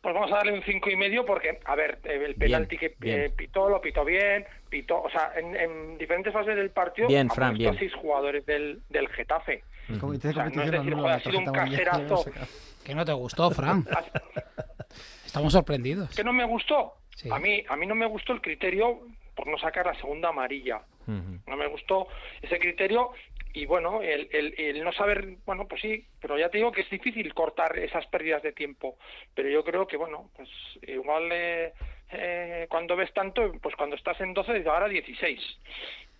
[0.01, 2.95] Pues vamos a darle un cinco y medio porque, a ver, eh, el penalti que
[3.03, 7.55] eh, pitó, lo pitó bien, pitó, o sea, en, diferentes fases del partido, bien, Fran,
[7.55, 7.77] bien.
[7.77, 9.63] seis jugadores del, del Getafe.
[9.99, 12.25] Comité de o sea, no es decir, ha sido un caserazo.
[12.83, 13.85] Que no te gustó, Fran.
[15.25, 16.15] Estamos sorprendidos.
[16.15, 16.95] Que no me gustó.
[17.29, 19.01] A mí, a mí no me gustó el criterio
[19.35, 20.81] por no sacar la segunda amarilla.
[21.05, 22.07] No me gustó
[22.41, 23.11] ese criterio
[23.53, 26.89] y bueno, el, el, no saber, bueno, pues sí, pero ya te digo que es
[26.89, 28.97] difícil cortar esas pérdidas de tiempo,
[29.35, 30.49] pero yo creo que bueno, pues
[30.87, 31.73] igual eh,
[32.11, 35.39] eh, cuando ves tanto, pues cuando estás en 12, ahora 16.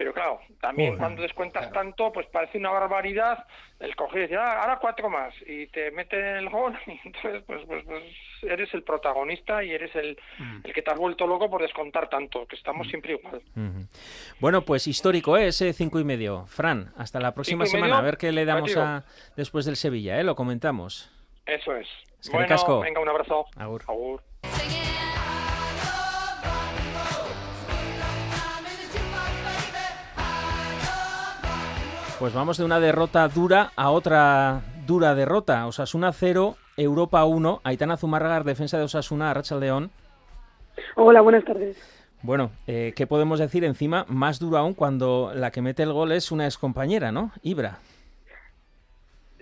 [0.01, 3.45] Pero claro, también cuando descuentas tanto, pues parece una barbaridad
[3.79, 7.43] el coger y decir, ah, ahora cuatro más, y te meten el gol, y entonces
[7.45, 8.03] pues, pues, pues
[8.41, 10.61] eres el protagonista y eres el, mm.
[10.63, 12.89] el, que te has vuelto loco por descontar tanto, que estamos mm.
[12.89, 13.43] siempre igual.
[14.39, 15.49] Bueno, pues histórico, ¿eh?
[15.49, 16.47] ese cinco y medio.
[16.47, 19.03] Fran, hasta la próxima semana, a ver qué le damos a
[19.37, 20.23] después del Sevilla, ¿eh?
[20.23, 21.11] Lo comentamos.
[21.45, 21.87] Eso es.
[22.31, 23.45] bueno, venga, un abrazo.
[23.55, 23.83] Agur.
[23.87, 24.23] Agur.
[32.22, 35.65] Pues vamos de una derrota dura a otra dura derrota.
[35.65, 37.61] Osasuna 0, Europa 1.
[37.63, 39.89] Aitana Zumárraga, defensa de Osasuna, Racha León.
[40.95, 41.76] Hola, buenas tardes.
[42.22, 44.05] Bueno, eh, ¿qué podemos decir encima?
[44.07, 47.32] Más duro aún cuando la que mete el gol es una excompañera, ¿no?
[47.41, 47.80] Ibra.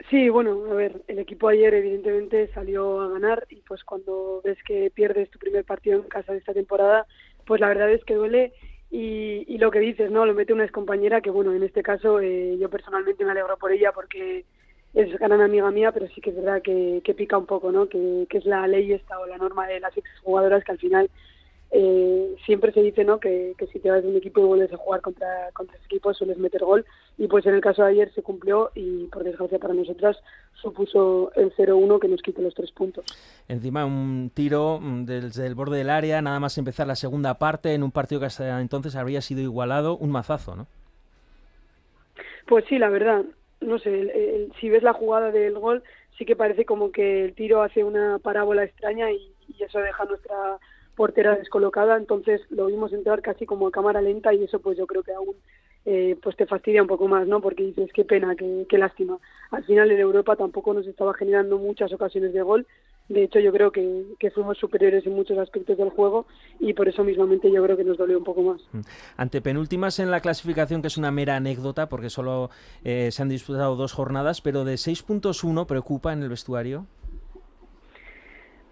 [0.10, 4.58] Sí, bueno, a ver, el equipo ayer evidentemente salió a ganar y pues cuando ves
[4.66, 7.06] que pierdes tu primer partido en casa de esta temporada,
[7.46, 8.54] pues la verdad es que duele
[8.92, 10.26] y, lo que dices, ¿no?
[10.26, 13.72] Lo mete una compañera que, bueno, en este caso eh, yo personalmente me alegro por
[13.72, 14.46] ella porque
[14.94, 17.88] es gran amiga mía, pero sí que es verdad que, pica un poco, ¿no?
[17.88, 21.10] Que, es la ley esta o la norma de las exjugadoras que al final
[21.72, 23.20] eh, siempre se dice, ¿no?
[23.20, 26.14] Que, si te vas de un equipo y vuelves a jugar contra, contra ese equipo
[26.14, 26.86] sueles meter gol
[27.18, 30.18] y pues en el caso de ayer se cumplió y por desgracia para nosotras
[30.54, 33.06] supuso el 0-1 que nos quite los tres puntos.
[33.48, 37.74] Encima un tiro mm, desde el borde del área, nada más empezar la segunda parte
[37.74, 40.68] en un partido que hasta entonces habría sido igualado, un mazazo, ¿no?
[42.48, 43.24] Pues sí, la verdad
[43.62, 45.84] no sé, si ves la jugada del gol,
[46.18, 50.58] sí que parece como que el tiro hace una parábola extraña y, eso deja nuestra
[51.00, 54.86] portera descolocada, entonces lo vimos entrar casi como a cámara lenta y eso pues yo
[54.86, 55.34] creo que aún
[55.86, 57.40] eh, pues te fastidia un poco más, ¿no?
[57.40, 59.18] Porque dices, qué pena, qué, lástima.
[59.52, 62.68] Al final en Europa tampoco nos estaba generando muchas ocasiones de gol
[63.08, 66.28] de hecho, yo creo que, fuimos superiores en muchos aspectos del juego
[66.60, 68.62] y por eso mismamente yo creo que nos dolió un poco más.
[68.72, 68.82] Mm.
[69.18, 72.52] Ante penúltimas en la clasificación, que es una mera anécdota porque solo
[72.84, 76.86] eh, se han disputado dos jornadas, pero de seis puntos uno preocupa en el vestuario.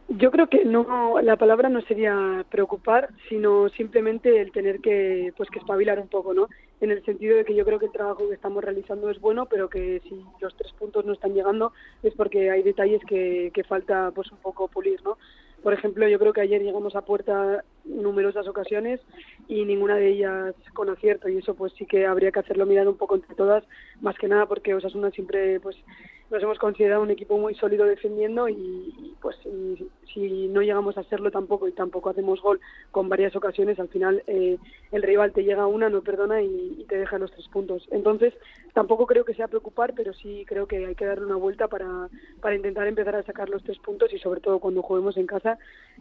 [0.10, 5.50] Yo creo que no, la palabra no sería preocupar, sino simplemente el tener que, pues,
[5.50, 6.48] que espabilar un poco, ¿no?
[6.80, 9.48] En el sentido de que yo creo que el trabajo que estamos realizando es bueno,
[9.48, 13.66] pero que si los tres puntos no están llegando es porque hay detalles que, que
[13.66, 15.18] falta, pues, un poco pulir, ¿no?
[15.62, 19.02] Por ejemplo, yo creo que ayer llegamos a puerta numerosas ocasiones
[19.48, 22.88] y ninguna de ellas con acierto y eso pues sí que habría que hacerlo mirar
[22.88, 23.64] un poco entre todas,
[24.02, 25.76] más que nada porque Osasuna siempre pues
[26.30, 29.36] nos hemos considerado un equipo muy sólido defendiendo y, pues
[30.14, 32.60] si, no llegamos a hacerlo tampoco y tampoco hacemos gol
[32.90, 34.58] con varias ocasiones, al final eh,
[34.92, 37.88] el rival te llega a una, no perdona y, te deja los tres puntos.
[37.92, 38.34] Entonces
[38.74, 42.10] tampoco creo que sea preocupar, pero sí creo que hay que darle una vuelta para,
[42.42, 45.58] para intentar empezar a sacar los tres puntos y sobre todo cuando juguemos en casa,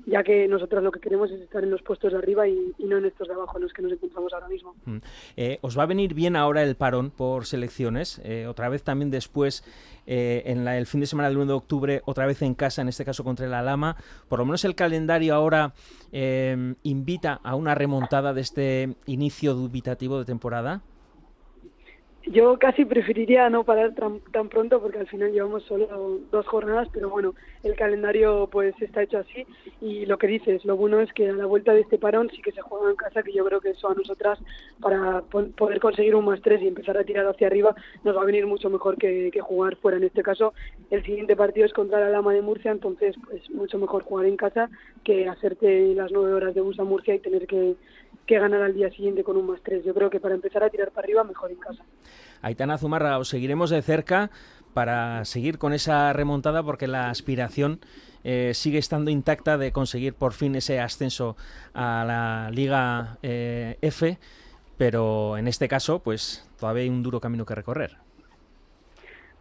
[0.07, 2.99] ya que nosotros lo que queremos es estar en los puestos de arriba y, no
[2.99, 4.75] en estos de abajo en los que nos encontramos ahora mismo.
[4.85, 4.99] Mm.
[5.37, 8.21] Eh, ¿Os va a venir bien ahora el parón por selecciones?
[8.25, 9.65] Eh, otra vez también después
[10.07, 12.89] eh, en el fin de semana del 1 de octubre, otra vez en casa, en
[12.89, 13.97] este caso contra la Lama.
[14.29, 15.75] Por lo menos el calendario ahora
[16.83, 20.83] invita a una remontada de este inicio dubitativo de temporada.
[22.29, 27.09] Yo casi preferiría no parar tan, pronto porque al final llevamos solo dos jornadas, pero
[27.09, 29.47] bueno, el calendario pues está hecho así
[29.81, 32.43] y lo que dices, lo bueno es que a la vuelta de este parón sí
[32.43, 34.41] que se juega en casa, que yo creo que eso a nosotras
[34.81, 38.27] para poder conseguir un más tres y empezar a tirar hacia arriba nos va a
[38.27, 39.99] venir mucho mejor que, jugar fuera.
[39.99, 40.53] En este caso,
[40.91, 44.37] el siguiente partido es contra la Lama de Murcia, entonces pues mucho mejor jugar en
[44.37, 44.69] casa
[45.05, 47.77] que hacerte las nueve horas de bus a Murcia y tener que,
[48.27, 49.85] que ganar al día siguiente con un más tres.
[49.85, 51.85] Yo creo que para empezar a tirar para arriba, mejor en casa.
[52.43, 54.31] Aitana Zumarra, os seguiremos de cerca
[54.75, 57.81] para seguir con esa remontada porque la aspiración
[58.25, 61.37] eh, sigue estando intacta de conseguir por fin ese ascenso
[61.73, 64.19] a la Liga eh, F.
[64.77, 68.06] pero en este caso, pues todavía hay un duro camino que recorrer.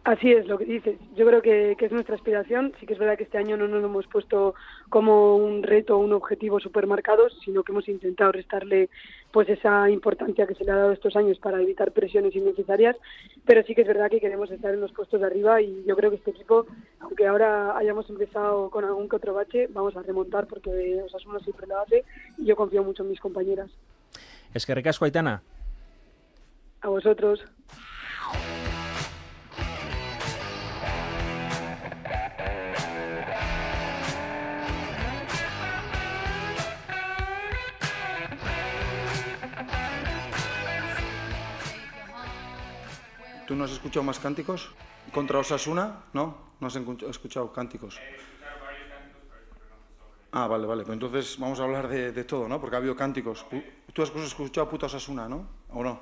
[0.06, 1.00] Así es lo que dices.
[1.16, 2.72] Yo creo que, es nuestra aspiración.
[2.78, 4.54] Sí que es verdad que este año no nos lo hemos puesto
[4.88, 8.88] como un reto o un objetivo supermercado, sino que hemos intentado restarle
[9.32, 12.94] pues esa importancia que se le ha dado estos años para evitar presiones innecesarias.
[13.44, 15.96] Pero sí que es verdad que queremos estar en los puestos de arriba y yo
[15.96, 16.66] creo que este equipo,
[17.00, 21.66] aunque ahora hayamos empezado con algún que otro bache, vamos a remontar porque Osasuna siempre
[21.66, 22.04] lo hace
[22.38, 23.70] y yo confío mucho en mis compañeras.
[24.54, 25.42] Es que recasco, Aitana.
[26.82, 27.44] A vosotros.
[43.46, 44.70] ¿Tú no has escuchado más cánticos?
[45.12, 46.02] ¿Contra Osasuna?
[46.12, 46.36] ¿No?
[46.58, 48.00] ¿No has escuchado cánticos?
[50.32, 50.82] Ah, vale, vale.
[50.82, 52.60] Pues entonces vamos a hablar de, todo, ¿no?
[52.60, 53.46] Porque ha habido cánticos.
[53.92, 55.46] ¿Tú has escuchado puta Osasuna, no?
[55.70, 56.00] ¿O no?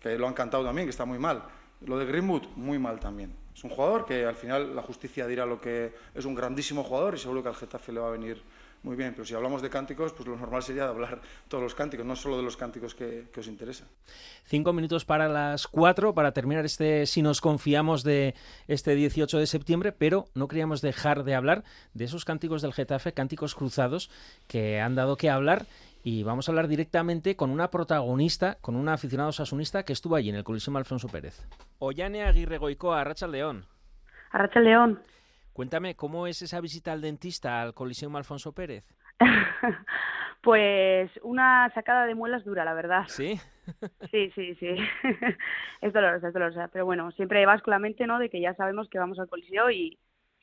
[0.00, 1.42] Que lo han cantado también, que está muy mal.
[1.80, 3.34] Lo de Greenwood, muy mal también.
[3.52, 7.16] Es un jugador que al final la justicia dirá lo que es un grandísimo jugador
[7.16, 8.40] y seguro que al Getafe le va a venir
[8.84, 12.04] muy bien, pero si hablamos de cánticos, pues lo normal sería hablar todos los cánticos,
[12.04, 13.88] no solo de los cánticos que, os interesan.
[14.44, 18.34] Cinco minutos para las cuatro, para terminar este Si nos confiamos de
[18.68, 21.64] este 18 de septiembre, pero no queríamos dejar de hablar
[21.94, 24.10] de esos cánticos del Getafe, cánticos cruzados,
[24.46, 25.64] que han dado que hablar
[26.02, 30.28] y vamos a hablar directamente con una protagonista, con un aficionado sasunista que estuvo allí
[30.28, 31.40] en el Coliseum Alfonso Pérez.
[31.78, 33.64] Ollane Aguirre Goicoa, Arracha León.
[34.30, 35.00] Arracha León.
[35.54, 38.84] Cuéntame, ¿cómo es esa visita al dentista al Coliseum Alfonso Pérez?
[40.42, 43.04] pues una sacada de muelas dura, la verdad.
[43.06, 43.38] ¿Sí?
[44.10, 44.76] sí, sí, sí.
[45.80, 46.68] es dolorosa, es dolorosa.
[46.72, 48.18] Pero bueno, siempre vas con la mente, ¿no?
[48.18, 49.96] De que ya sabemos que vamos al Coliseo y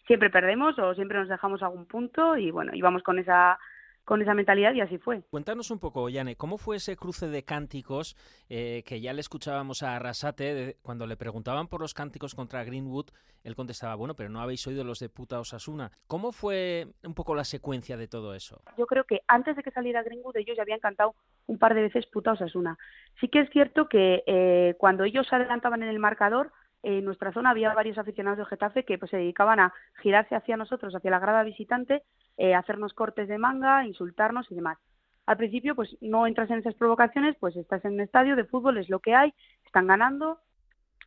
[0.07, 3.59] siempre perdemos o siempre nos dejamos algún punto y bueno, y vamos con esa
[4.05, 5.21] con esa mentalidad y así fue.
[5.29, 8.15] Cuéntanos un poco, Yane, ¿cómo fue ese cruce de cánticos
[8.49, 13.07] eh, que ya le escuchábamos a Arrasate cuando le preguntaban por los cánticos contra Greenwood?
[13.43, 15.91] Él contestaba, bueno, pero no habéis oído los de puta Osasuna.
[16.07, 18.61] ¿Cómo fue un poco la secuencia de todo eso?
[18.77, 21.15] Yo creo que antes de que saliera Greenwood ellos ya habían cantado
[21.47, 22.77] un par de veces puta Osasuna.
[23.19, 26.51] Sí que es cierto que eh, cuando ellos se adelantaban en el marcador,
[26.83, 30.57] en nuestra zona había varios aficionados de Getafe que pues, se dedicaban a girarse hacia
[30.57, 32.03] nosotros, hacia la grada visitante,
[32.37, 34.77] eh, hacernos cortes de manga, insultarnos y demás.
[35.25, 38.77] Al principio, pues no entras en esas provocaciones, pues estás en un estadio de fútbol,
[38.77, 39.33] es lo que hay,
[39.65, 40.39] están ganando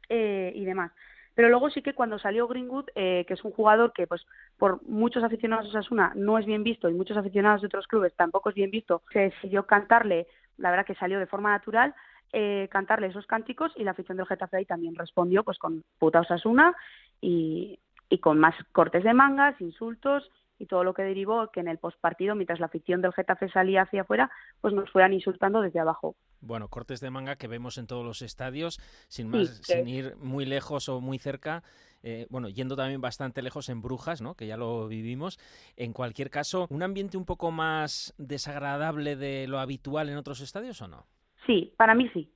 [0.09, 0.93] eh, y demás.
[1.35, 4.25] Pero luego sí que cuando salió Greenwood, eh, que es un jugador que pues
[4.57, 8.15] por muchos aficionados de Osasuna no es bien visto y muchos aficionados de otros clubes
[8.15, 11.93] tampoco es bien visto, se decidió cantarle, la verdad que salió de forma natural,
[12.35, 16.21] eh, cantarle esos cánticos y la afición del Getafe ahí también respondió pues con puta
[16.21, 16.75] Osasuna
[17.21, 17.79] y,
[18.09, 20.29] y con más cortes de mangas, insultos
[20.59, 23.83] y todo lo que derivó que en el postpartido, mientras la afición del Getafe salía
[23.83, 24.31] hacia afuera,
[24.61, 26.17] pues nos fueran insultando desde abajo.
[26.41, 30.45] Bueno, cortes de manga que vemos en todos los estadios, sin más, sin ir muy
[30.45, 31.63] lejos o muy cerca.
[32.03, 34.35] Eh, bueno, yendo también bastante lejos en Brujas, ¿no?
[34.35, 35.39] Que ya lo vivimos.
[35.77, 40.83] En cualquier caso, ¿un ambiente un poco más desagradable de lo habitual en otros estadios
[40.83, 41.07] o no?
[41.47, 42.31] Sí, para mí sí.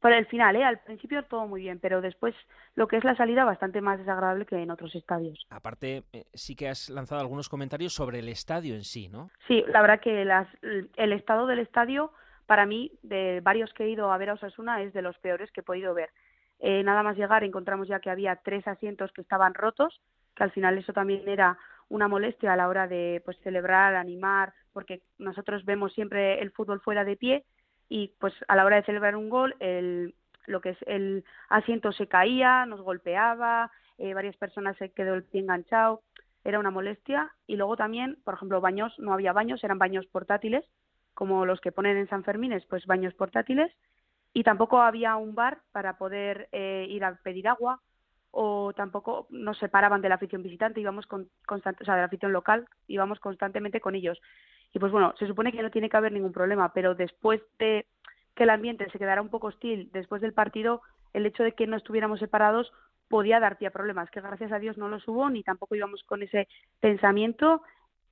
[0.00, 0.64] Por el final, ¿eh?
[0.64, 2.34] al principio todo muy bien, pero después
[2.74, 5.46] lo que es la salida bastante más desagradable que en otros estadios.
[5.48, 9.30] Aparte, eh, sí que has lanzado algunos comentarios sobre el estadio en sí, ¿no?
[9.46, 10.48] Sí, la verdad que las,
[10.96, 12.10] el estado del estadio,
[12.46, 15.52] para mí, de varios que he ido a ver a Osasuna, es de los peores
[15.52, 16.10] que he podido ver.
[16.58, 20.00] Eh, nada más llegar encontramos ya que había tres asientos que estaban rotos,
[20.34, 21.58] que al final eso también era
[21.88, 26.80] una molestia a la hora de pues celebrar, animar, porque nosotros vemos siempre el fútbol
[26.80, 27.44] fuera de pie
[27.92, 30.14] y pues a la hora de celebrar un gol el,
[30.46, 35.24] lo que es el asiento se caía, nos golpeaba, eh, varias personas se quedó el
[35.24, 36.00] pie enganchado,
[36.42, 40.64] era una molestia y luego también, por ejemplo, baños, no había baños, eran baños portátiles,
[41.12, 43.70] como los que ponen en San Fermín, pues baños portátiles
[44.32, 47.82] y tampoco había un bar para poder eh, ir a pedir agua
[48.30, 52.06] o tampoco nos separaban de la afición visitante, íbamos con, constante, o sea, de la
[52.06, 54.18] afición local, íbamos constantemente con ellos.
[54.72, 57.86] Y pues bueno, se supone que no tiene que haber ningún problema, pero después de
[58.34, 61.66] que el ambiente se quedara un poco hostil después del partido, el hecho de que
[61.66, 62.72] no estuviéramos separados
[63.08, 66.02] podía dar pie a problemas, que gracias a Dios no los hubo ni tampoco íbamos
[66.04, 66.48] con ese
[66.80, 67.62] pensamiento,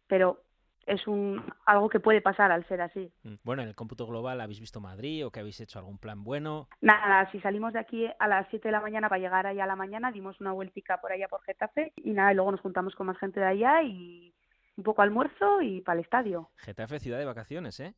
[0.06, 0.42] pero
[0.86, 3.10] es un algo que puede pasar al ser así.
[3.22, 6.24] Mm, bueno, en el cómputo global, ¿habéis visto Madrid o que habéis hecho algún plan
[6.24, 6.68] bueno?
[6.80, 9.68] Nada, si salimos de aquí a las 7 de la mañana para llegar allá a
[9.68, 12.94] la mañana, dimos una vueltica por allá por Getafe y nada, y luego nos juntamos
[12.94, 14.34] con más gente de allá y
[14.80, 16.48] un poco almuerzo y para el estadio.
[16.56, 17.94] Getafe, ciudad de vacaciones, ¿eh?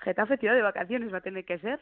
[0.00, 1.80] Getafe, ciudad de vacaciones va a tener que ser.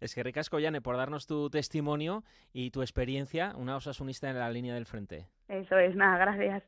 [0.00, 4.50] Es que ricasco, Yane, por darnos tu testimonio y tu experiencia, una osasunista en la
[4.50, 5.28] línea del frente.
[5.48, 6.62] Eso es, nada, gracias.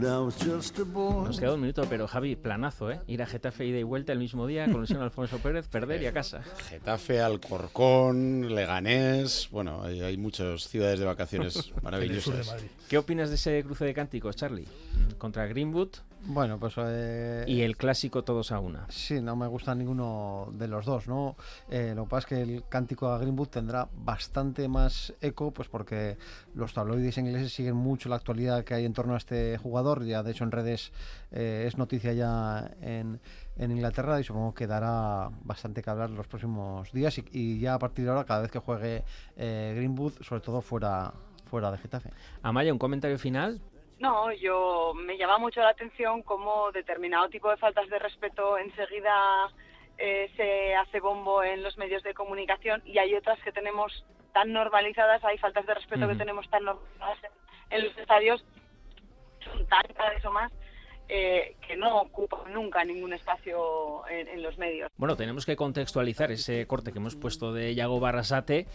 [0.00, 3.00] Nos queda un minuto, pero Javi, planazo, ¿eh?
[3.06, 6.06] Ir a Getafe ida y vuelta el mismo día con el Alfonso Pérez, perder y
[6.06, 6.42] a casa.
[6.70, 9.48] Getafe, Alcorcón, Leganés.
[9.50, 12.56] Bueno, hay, hay muchas ciudades de vacaciones maravillosas.
[12.88, 14.66] ¿Qué opinas de ese cruce de cánticos, Charlie?
[15.18, 15.90] Contra Greenwood.
[16.24, 16.74] Bueno, pues.
[16.78, 18.86] Eh, y el clásico todos a una.
[18.90, 21.36] Sí, no me gusta ninguno de los dos, ¿no?
[21.68, 25.68] Eh, lo que pasa es que el cántico a Greenwood tendrá bastante más eco, pues
[25.68, 26.16] porque
[26.54, 30.04] los tabloides ingleses siguen mucho la actualidad que hay en torno a este jugador.
[30.04, 30.92] Ya, de hecho, en redes
[31.32, 33.20] eh, es noticia ya en,
[33.56, 37.18] en, Inglaterra y supongo que dará bastante que hablar los próximos días.
[37.18, 39.04] Y, y ya a partir de ahora, cada vez que juegue
[39.36, 41.12] Greenwood, sobre todo fuera
[41.52, 42.10] fuera de Getafe.
[42.42, 43.60] Amaya, un comentario final.
[44.02, 49.48] No, yo me llama mucho la atención cómo determinado tipo de faltas de respeto enseguida
[49.96, 54.52] eh, se hace bombo en los medios de comunicación y hay otras que tenemos tan
[54.52, 57.18] normalizadas, hay faltas de respeto que tenemos tan normalizadas
[57.70, 58.44] en, los estadios,
[59.44, 60.52] son tan cada vez más
[61.08, 64.90] eh, que no ocupa nunca ningún espacio en, los medios.
[64.96, 68.66] Bueno, tenemos que contextualizar ese corte que hemos puesto de Yago Barrasate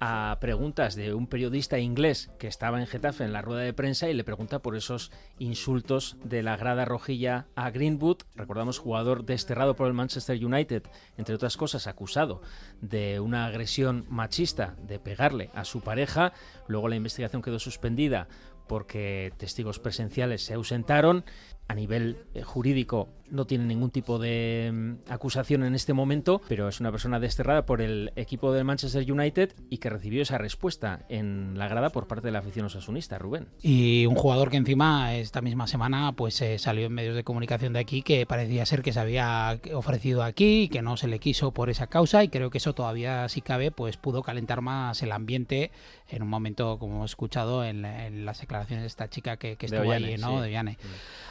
[0.00, 4.08] a preguntas de un periodista inglés que estaba en Getafe en la rueda de prensa
[4.08, 9.76] y le pregunta por esos insultos de la grada rojilla a Greenwood, recordamos jugador desterrado
[9.76, 10.82] por el Manchester United,
[11.16, 12.42] entre otras cosas acusado
[12.80, 16.32] de una agresión machista, de pegarle a su pareja,
[16.68, 18.28] luego la investigación quedó suspendida
[18.66, 21.24] porque testigos presenciales se ausentaron
[21.68, 26.68] a nivel eh, jurídico no tiene ningún tipo de mm, acusación en este momento, pero
[26.68, 31.04] es una persona desterrada por el equipo del Manchester United y que recibió esa respuesta
[31.08, 33.48] en la grada por parte de la afición osasunista, Rubén.
[33.62, 37.72] Y un jugador que encima esta misma semana pues eh, salió en medios de comunicación
[37.72, 41.18] de aquí que parecía ser que se había ofrecido aquí y que no se le
[41.18, 45.02] quiso por esa causa y creo que eso todavía si cabe pues pudo calentar más
[45.02, 45.70] el ambiente
[46.08, 47.82] en un momento como hemos escuchado en,
[48.24, 50.40] las declaraciones de esta chica que, estuvo allí, ¿no?
[50.40, 50.78] De Viane.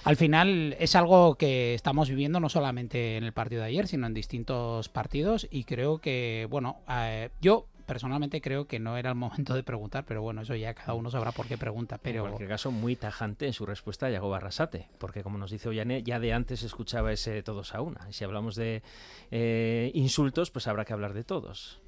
[0.03, 4.07] Al final es algo que estamos viviendo no solamente en el partido de ayer, sino
[4.07, 9.15] en distintos partidos y creo que, bueno, eh, yo personalmente creo que no era el
[9.15, 11.99] momento de preguntar, pero bueno, eso ya cada uno sabrá por qué pregunta.
[11.99, 12.23] Pero...
[12.23, 15.69] En cualquier caso, muy tajante en su respuesta a Yago Barrasate, porque como nos dice
[15.69, 18.09] Ollane, ya de antes escuchaba ese todos a una.
[18.09, 18.81] Y si hablamos de
[19.29, 21.83] eh, insultos, pues habrá que hablar de todos.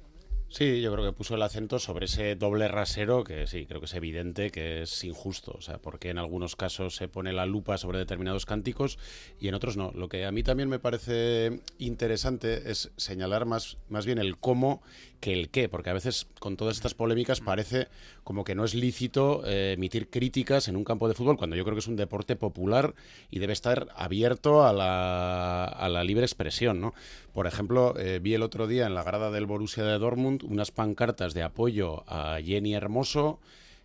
[0.50, 3.84] Sí, yo creo que puso el acento sobre ese doble rasero que sí, creo que
[3.86, 7.76] es evidente que es injusto, o sea, porque en algunos casos se pone la lupa
[7.76, 8.98] sobre determinados cánticos
[9.38, 9.92] y en otros no.
[9.94, 14.80] Lo que a mí también me parece interesante es señalar más, más bien el cómo
[15.20, 17.88] que el qué, porque a veces con todas estas polémicas parece
[18.24, 21.64] como que no es lícito eh, emitir críticas en un campo de fútbol cuando yo
[21.64, 22.94] creo que es un deporte popular
[23.30, 26.94] y debe estar abierto a la, a la libre expresión, ¿no?
[27.32, 30.70] Por ejemplo, eh, vi el otro día en la grada del Borussia de Dortmund unas
[30.70, 33.40] pancartas de apoyo a Jenny Hermoso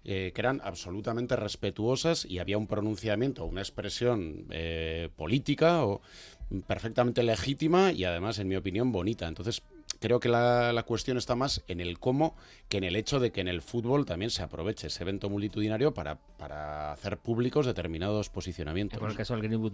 [0.05, 4.47] eh, que eran absolutamente respetuosas y había un pronunciamiento, una expresión
[5.15, 6.01] política o
[6.67, 9.27] perfectamente legítima y además, en mi opinión, bonita.
[9.27, 9.63] Entonces,
[10.03, 12.35] creo que la, cuestión está más en el cómo
[12.67, 15.93] que en el hecho de que en el fútbol también se aproveche ese evento multitudinario
[15.93, 18.99] para, para hacer públicos determinados posicionamientos.
[18.99, 19.71] Por el caso del Greenwood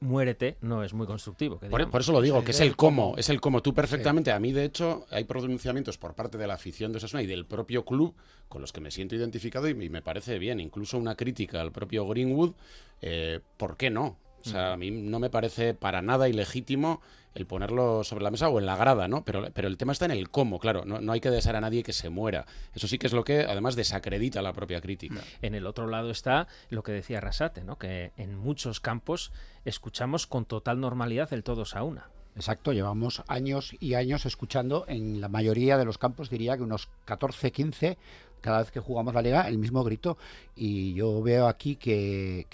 [0.00, 1.58] muérete no es muy constructivo.
[1.58, 3.60] por, eso lo digo, que es el cómo, es el cómo.
[3.60, 7.22] Tú perfectamente, a mí de hecho hay pronunciamientos por parte de la afición de Osasuna
[7.22, 8.14] y del propio club
[8.48, 12.08] con los que me siento identificado y, me parece bien, incluso una crítica al propio
[12.08, 12.54] Greenwood,
[13.02, 14.16] eh, ¿por qué no?
[14.46, 17.00] O sea, a mí no me parece para nada ilegítimo
[17.34, 19.24] el ponerlo sobre la mesa o en la grada, ¿no?
[19.24, 20.84] Pero, pero el tema está en el cómo, claro.
[20.84, 22.46] No, no hay que desear a nadie que se muera.
[22.74, 25.20] Eso sí que es lo que además desacredita la propia crítica.
[25.42, 27.76] En el otro lado está lo que decía Rasate, ¿no?
[27.76, 29.32] Que en muchos campos
[29.64, 32.08] escuchamos con total normalidad el todos a una.
[32.36, 36.90] Exacto, llevamos años y años escuchando en la mayoría de los campos, diría que unos
[37.06, 37.98] 14, 15,
[38.40, 40.16] cada vez que jugamos la liga el mismo grito.
[40.54, 42.46] Y yo veo aquí que,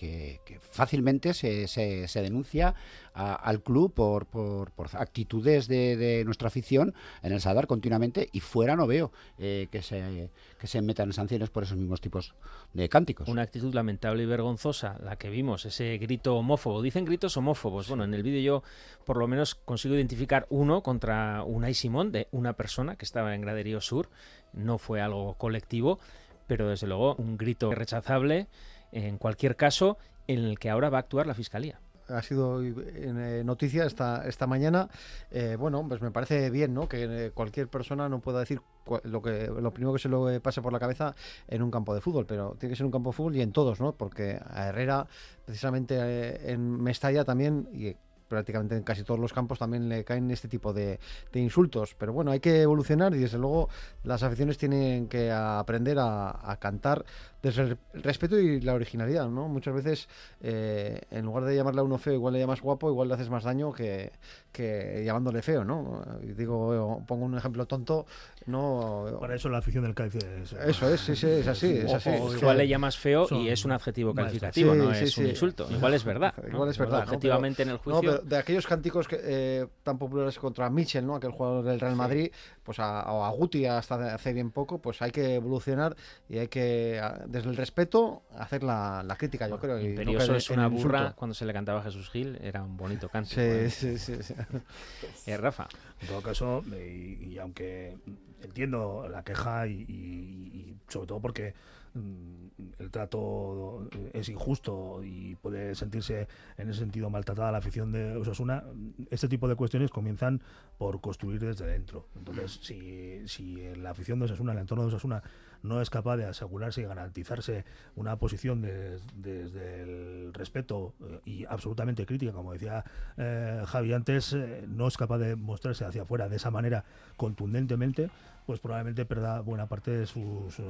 [0.70, 2.74] fácilmente se, se, denuncia
[3.14, 8.86] al club por, por, actitudes de, nuestra afición en el Sadar continuamente y fuera no
[8.86, 12.34] veo eh, que, se, que se metan sanciones por esos mismos tipos
[12.72, 13.28] de cánticos.
[13.28, 16.82] Una actitud lamentable y vergonzosa la que vimos, ese grito homófobo.
[16.82, 17.88] Dicen gritos homófobos.
[17.88, 18.62] Bueno, en el vídeo yo
[19.04, 23.42] por lo menos consigo identificar uno contra Unai Simón de una persona que estaba en
[23.42, 24.08] Graderío Sur
[24.52, 25.98] no fue algo colectivo,
[26.46, 28.48] pero desde luego un grito rechazable
[28.92, 31.80] en cualquier caso en el que ahora va a actuar la Fiscalía
[32.12, 34.88] ha sido eh, noticia esta, esta mañana.
[35.30, 36.88] Eh, bueno, pues me parece bien, ¿no?
[36.88, 38.60] Que eh, cualquier persona no pueda decir
[39.04, 41.14] lo que lo primero que se le pase por la cabeza
[41.46, 43.52] en un campo de fútbol, pero tiene que ser un campo de fútbol y en
[43.52, 43.92] todos, ¿no?
[43.92, 45.06] Porque a Herrera,
[45.44, 47.94] precisamente en Mestalla también, y
[48.32, 50.98] prácticamente en casi todos los campos también le caen este tipo de,
[51.32, 51.94] de insultos.
[51.98, 53.68] Pero bueno, hay que evolucionar y desde luego
[54.04, 57.04] las aficiones tienen que aprender a, a cantar
[57.42, 59.48] desde el respeto y la originalidad, ¿no?
[59.48, 60.08] Muchas veces,
[60.40, 63.30] eh, en lugar de llamarle a uno feo, igual le llamas guapo, igual le haces
[63.30, 64.12] más daño que,
[64.52, 66.02] que llamándole feo, ¿no?
[66.22, 68.06] Digo, pongo un ejemplo tonto,
[68.46, 69.06] no...
[69.20, 70.52] Para eso la afición del Cádiz es...
[70.52, 72.10] Eso es, sí, sí, es así, es así.
[72.10, 75.66] O, igual le llamas feo y es un adjetivo calificativo, no es un insulto.
[75.68, 76.32] Igual es verdad.
[76.48, 77.02] Igual es verdad.
[77.02, 78.02] Objetivamente en el juicio...
[78.02, 81.14] Pero de aquellos cánticos que, eh, tan populares contra Mitchell, ¿no?
[81.14, 82.30] Aquel jugador del Real Madrid,
[82.62, 85.96] pues a, o a Guti hasta hace bien poco, pues hay que evolucionar
[86.28, 89.78] y hay que, desde el respeto, hacer la, la crítica, yo creo.
[89.80, 93.30] Imperioso es una burra cuando se le cantaba a Jesús Gil, era un bonito canto.
[93.30, 93.70] Sí, ¿eh?
[93.70, 94.34] sí, sí, sí.
[95.26, 95.68] Eh, Rafa.
[96.00, 97.96] En todo caso, y, y aunque
[98.42, 101.54] entiendo la queja y, y, y sobre todo porque
[101.94, 108.64] el trato es injusto y puede sentirse en ese sentido maltratada la afición de Osasuna,
[109.10, 110.40] este tipo de cuestiones comienzan
[110.78, 112.06] por construir desde dentro.
[112.16, 115.22] Entonces, si, si la afición de Osasuna, el entorno de Osasuna,
[115.62, 117.64] no es capaz de asegurarse y garantizarse
[117.94, 122.84] una posición de, desde el respeto eh, y absolutamente crítica, como decía
[123.16, 126.84] eh, Javi antes, eh, no es capaz de mostrarse hacia afuera de esa manera
[127.16, 128.10] contundentemente,
[128.46, 130.62] pues probablemente perda buena parte de sus uh,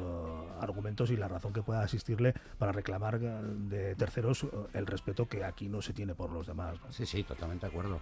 [0.61, 5.45] argumentos y la razón que pueda asistirle para reclamar de terceros uh, el respeto que
[5.45, 6.79] aquí no se tiene por los demás.
[6.81, 6.93] ¿no?
[6.93, 8.01] Sí, sí, totalmente de acuerdo.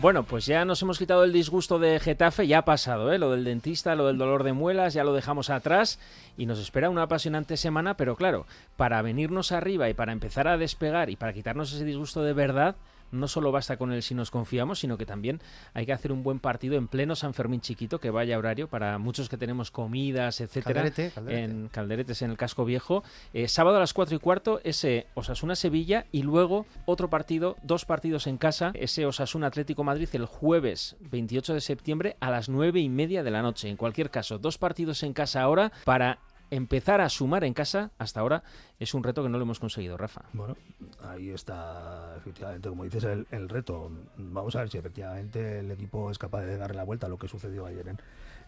[0.00, 3.18] Bueno, pues ya nos hemos quitado el disgusto de Getafe, ya ha pasado, ¿eh?
[3.18, 5.98] lo del dentista, lo del dolor de muelas, ya lo dejamos atrás
[6.38, 8.46] y nos espera una apasionante semana, pero claro,
[8.78, 12.76] para venirnos arriba y para empezar a despegar y para quitarnos ese disgusto de verdad,
[13.12, 15.40] no solo basta con el si nos confiamos, sino que también
[15.74, 18.98] hay que hacer un buen partido en pleno San Fermín chiquito, que vaya horario para
[18.98, 21.44] muchos que tenemos comidas, etcétera, Calderete, Calderete.
[21.44, 23.02] en Calderetes en el casco viejo.
[23.32, 28.26] Eh, sábado a las 4 y cuarto, ese Osasuna-Sevilla y luego otro partido, dos partidos
[28.26, 32.88] en casa, ese Osasuna Atlético Madrid el jueves 28 de septiembre a las 9 y
[32.88, 33.68] media de la noche.
[33.68, 36.18] En cualquier caso, dos partidos en casa ahora para
[36.50, 38.42] empezar a sumar en casa hasta ahora
[38.78, 40.22] es un reto que no lo hemos conseguido, Rafa.
[40.32, 40.56] Bueno,
[41.02, 43.90] ahí está, efectivamente, como dices, el, reto.
[44.16, 47.18] Vamos a ver si efectivamente el equipo es capaz de darle la vuelta a lo
[47.18, 47.98] que sucedió ayer en,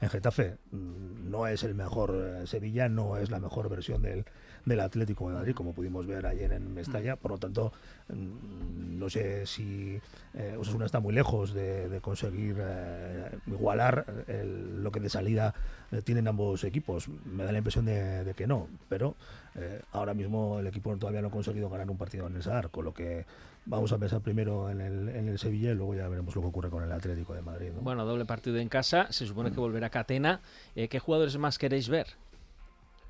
[0.03, 0.59] en Getafe.
[0.73, 4.25] No es el mejor eh, Sevilla, no es la mejor versión del,
[4.65, 7.17] del Atlético de Madrid, como pudimos ver ayer en Mestalla.
[7.17, 7.73] Por lo tanto,
[8.09, 10.01] no sé si
[10.35, 15.55] eh, Osasuna está muy lejos de, conseguir eh, igualar el, lo que de salida
[15.93, 17.09] eh, tienen ambos equipos.
[17.09, 19.15] Me da la impresión de, que no, pero
[19.55, 22.71] eh, ahora mismo el equipo todavía no ha conseguido ganar un partido en el SAR,
[22.71, 23.27] con lo que
[23.65, 26.49] vamos a pensar primero en el, en el Sevilla y luego ya veremos lo que
[26.49, 27.71] ocurre con el Atlético de Madrid.
[27.75, 27.83] ¿no?
[27.83, 30.41] Bueno, doble partido en casa, se supone que volverá Catena.
[30.75, 32.07] Eh, ¿Qué jugadores más queréis ver?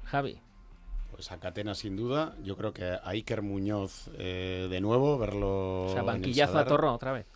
[0.04, 0.38] Javi.
[1.10, 2.36] Pues a Catena sin duda.
[2.42, 5.86] Yo creo que a Iker Muñoz eh, de nuevo, verlo.
[5.86, 7.26] O sea, banquillazo a Torro otra vez.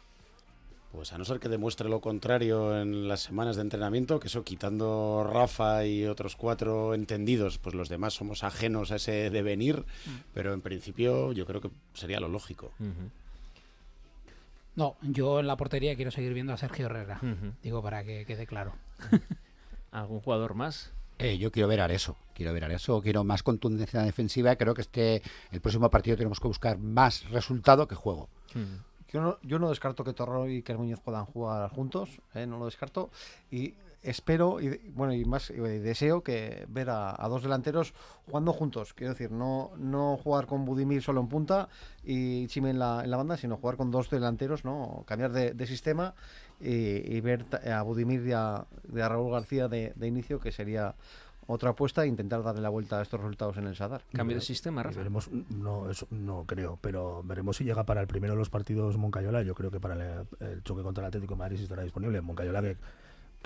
[0.93, 4.45] Pues a no ser que demuestre lo contrario en las semanas de entrenamiento, que eso
[4.45, 10.11] quitando Rafa y otros cuatro entendidos, pues los demás somos ajenos a ese devenir, mm.
[10.33, 12.73] pero en principio yo creo que sería lo lógico.
[12.79, 13.11] Uh -huh.
[14.77, 17.53] No, yo en la portería quiero seguir viendo a Sergio Herrera, uh -huh.
[17.63, 18.75] digo para que quede claro.
[19.91, 20.93] ¿Algún jugador más?
[21.19, 24.57] Eh, yo quiero ver a eso, quiero ver a eso, quiero más contundencia defensiva.
[24.57, 28.29] Creo que este el próximo partido tenemos que buscar más resultado que juego.
[28.55, 28.83] Uh -huh.
[29.09, 32.47] Yo no, yo no descarto que Torro y que Muñoz puedan jugar juntos, ¿eh?
[32.47, 33.11] no lo descarto.
[33.51, 37.93] Y espero, y bueno, y más y deseo que ver a, a, dos delanteros
[38.25, 38.95] jugando juntos.
[38.95, 41.69] Quiero decir, no, no jugar con Budimir solo en punta
[42.05, 45.05] y Chime en la, en la banda, sino jugar con dos delanteros, ¿no?
[45.07, 46.15] Cambiar de, de sistema
[46.61, 50.53] y, y, ver a Budimir y a, de a Raúl García de, de inicio, que
[50.53, 50.95] sería
[51.47, 54.03] otra apuesta e intentar darle la vuelta a estos resultados en el Sadar.
[54.13, 54.99] Cambio de sistema, Rafa.
[54.99, 58.97] Veremos, no, eso no creo, pero veremos si llega para el primero de los partidos
[58.97, 59.43] Moncayola.
[59.43, 62.21] Yo creo que para el, el choque contra el Atlético de Madrid estará disponible.
[62.21, 62.77] Moncayola que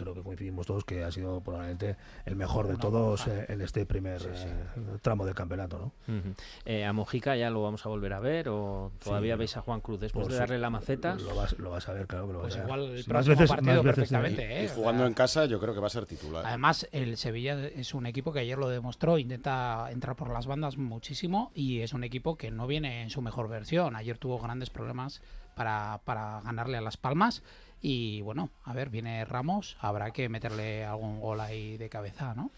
[0.00, 3.86] creo que coincidimos todos que ha sido probablemente el mejor de todos eh, en este
[3.86, 4.46] primer sí, sí.
[4.46, 5.78] Eh, tramo del campeonato.
[5.78, 6.14] ¿no?
[6.14, 6.34] Uh -huh.
[6.64, 9.38] eh, ¿A Mojica ya lo vamos a volver a ver o todavía sí.
[9.38, 11.14] veis a Juan Cruz después pues de darle la maceta?
[11.14, 12.98] Lo vas, lo vas, a ver, claro que lo pues vas igual a ver.
[12.98, 14.42] el próximo veces, partido perfectamente.
[14.42, 14.64] Y, ¿eh?
[14.64, 16.46] y jugando en casa yo creo que va a ser titular.
[16.46, 20.78] Además, el Sevilla es un equipo que ayer lo demostró, intenta entrar por las bandas
[20.78, 23.96] muchísimo y es un equipo que no viene en su mejor versión.
[23.96, 25.22] Ayer tuvo grandes problemas
[25.54, 27.42] para, para ganarle a Las Palmas
[27.80, 32.50] y bueno, a ver, viene Ramos, habrá que meterle algún gol ahí de cabeza, ¿no?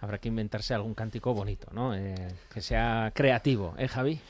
[0.00, 1.94] Habrá que inventarse algún cántico bonito, ¿no?
[1.94, 2.14] Eh,
[2.52, 4.20] que sea creativo, ¿eh, Javi?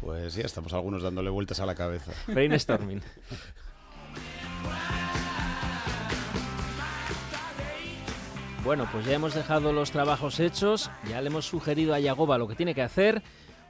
[0.00, 2.12] Pues ya estamos algunos dándole vueltas a la cabeza.
[2.28, 3.02] Brainstorming.
[8.64, 12.46] Bueno, pues ya hemos dejado los trabajos hechos, ya le hemos sugerido a Yagoba lo
[12.46, 13.20] que tiene que hacer.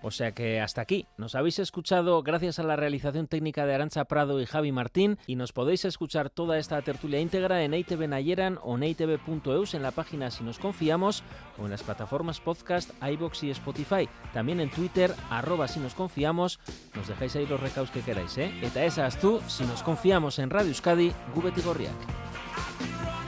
[0.02, 1.06] O sea que hasta aquí.
[1.16, 5.36] Nos habéis escuchado gracias a la realización técnica de Arancha Prado y Javi Martín y
[5.36, 9.92] nos podéis escuchar toda esta tertulia íntegra en ITV Nayeran o en itv.eus en la
[9.92, 11.22] página Si nos confiamos
[11.58, 14.08] o en las plataformas podcast, iBox y Spotify.
[14.32, 16.58] También en Twitter, arroba si nos confiamos.
[16.94, 18.52] Nos dejáis ahí los recaos que queráis, ¿eh?
[18.62, 23.21] Eta esas tú, si nos confiamos en Radio Euskadi, Gubeti Gorriak.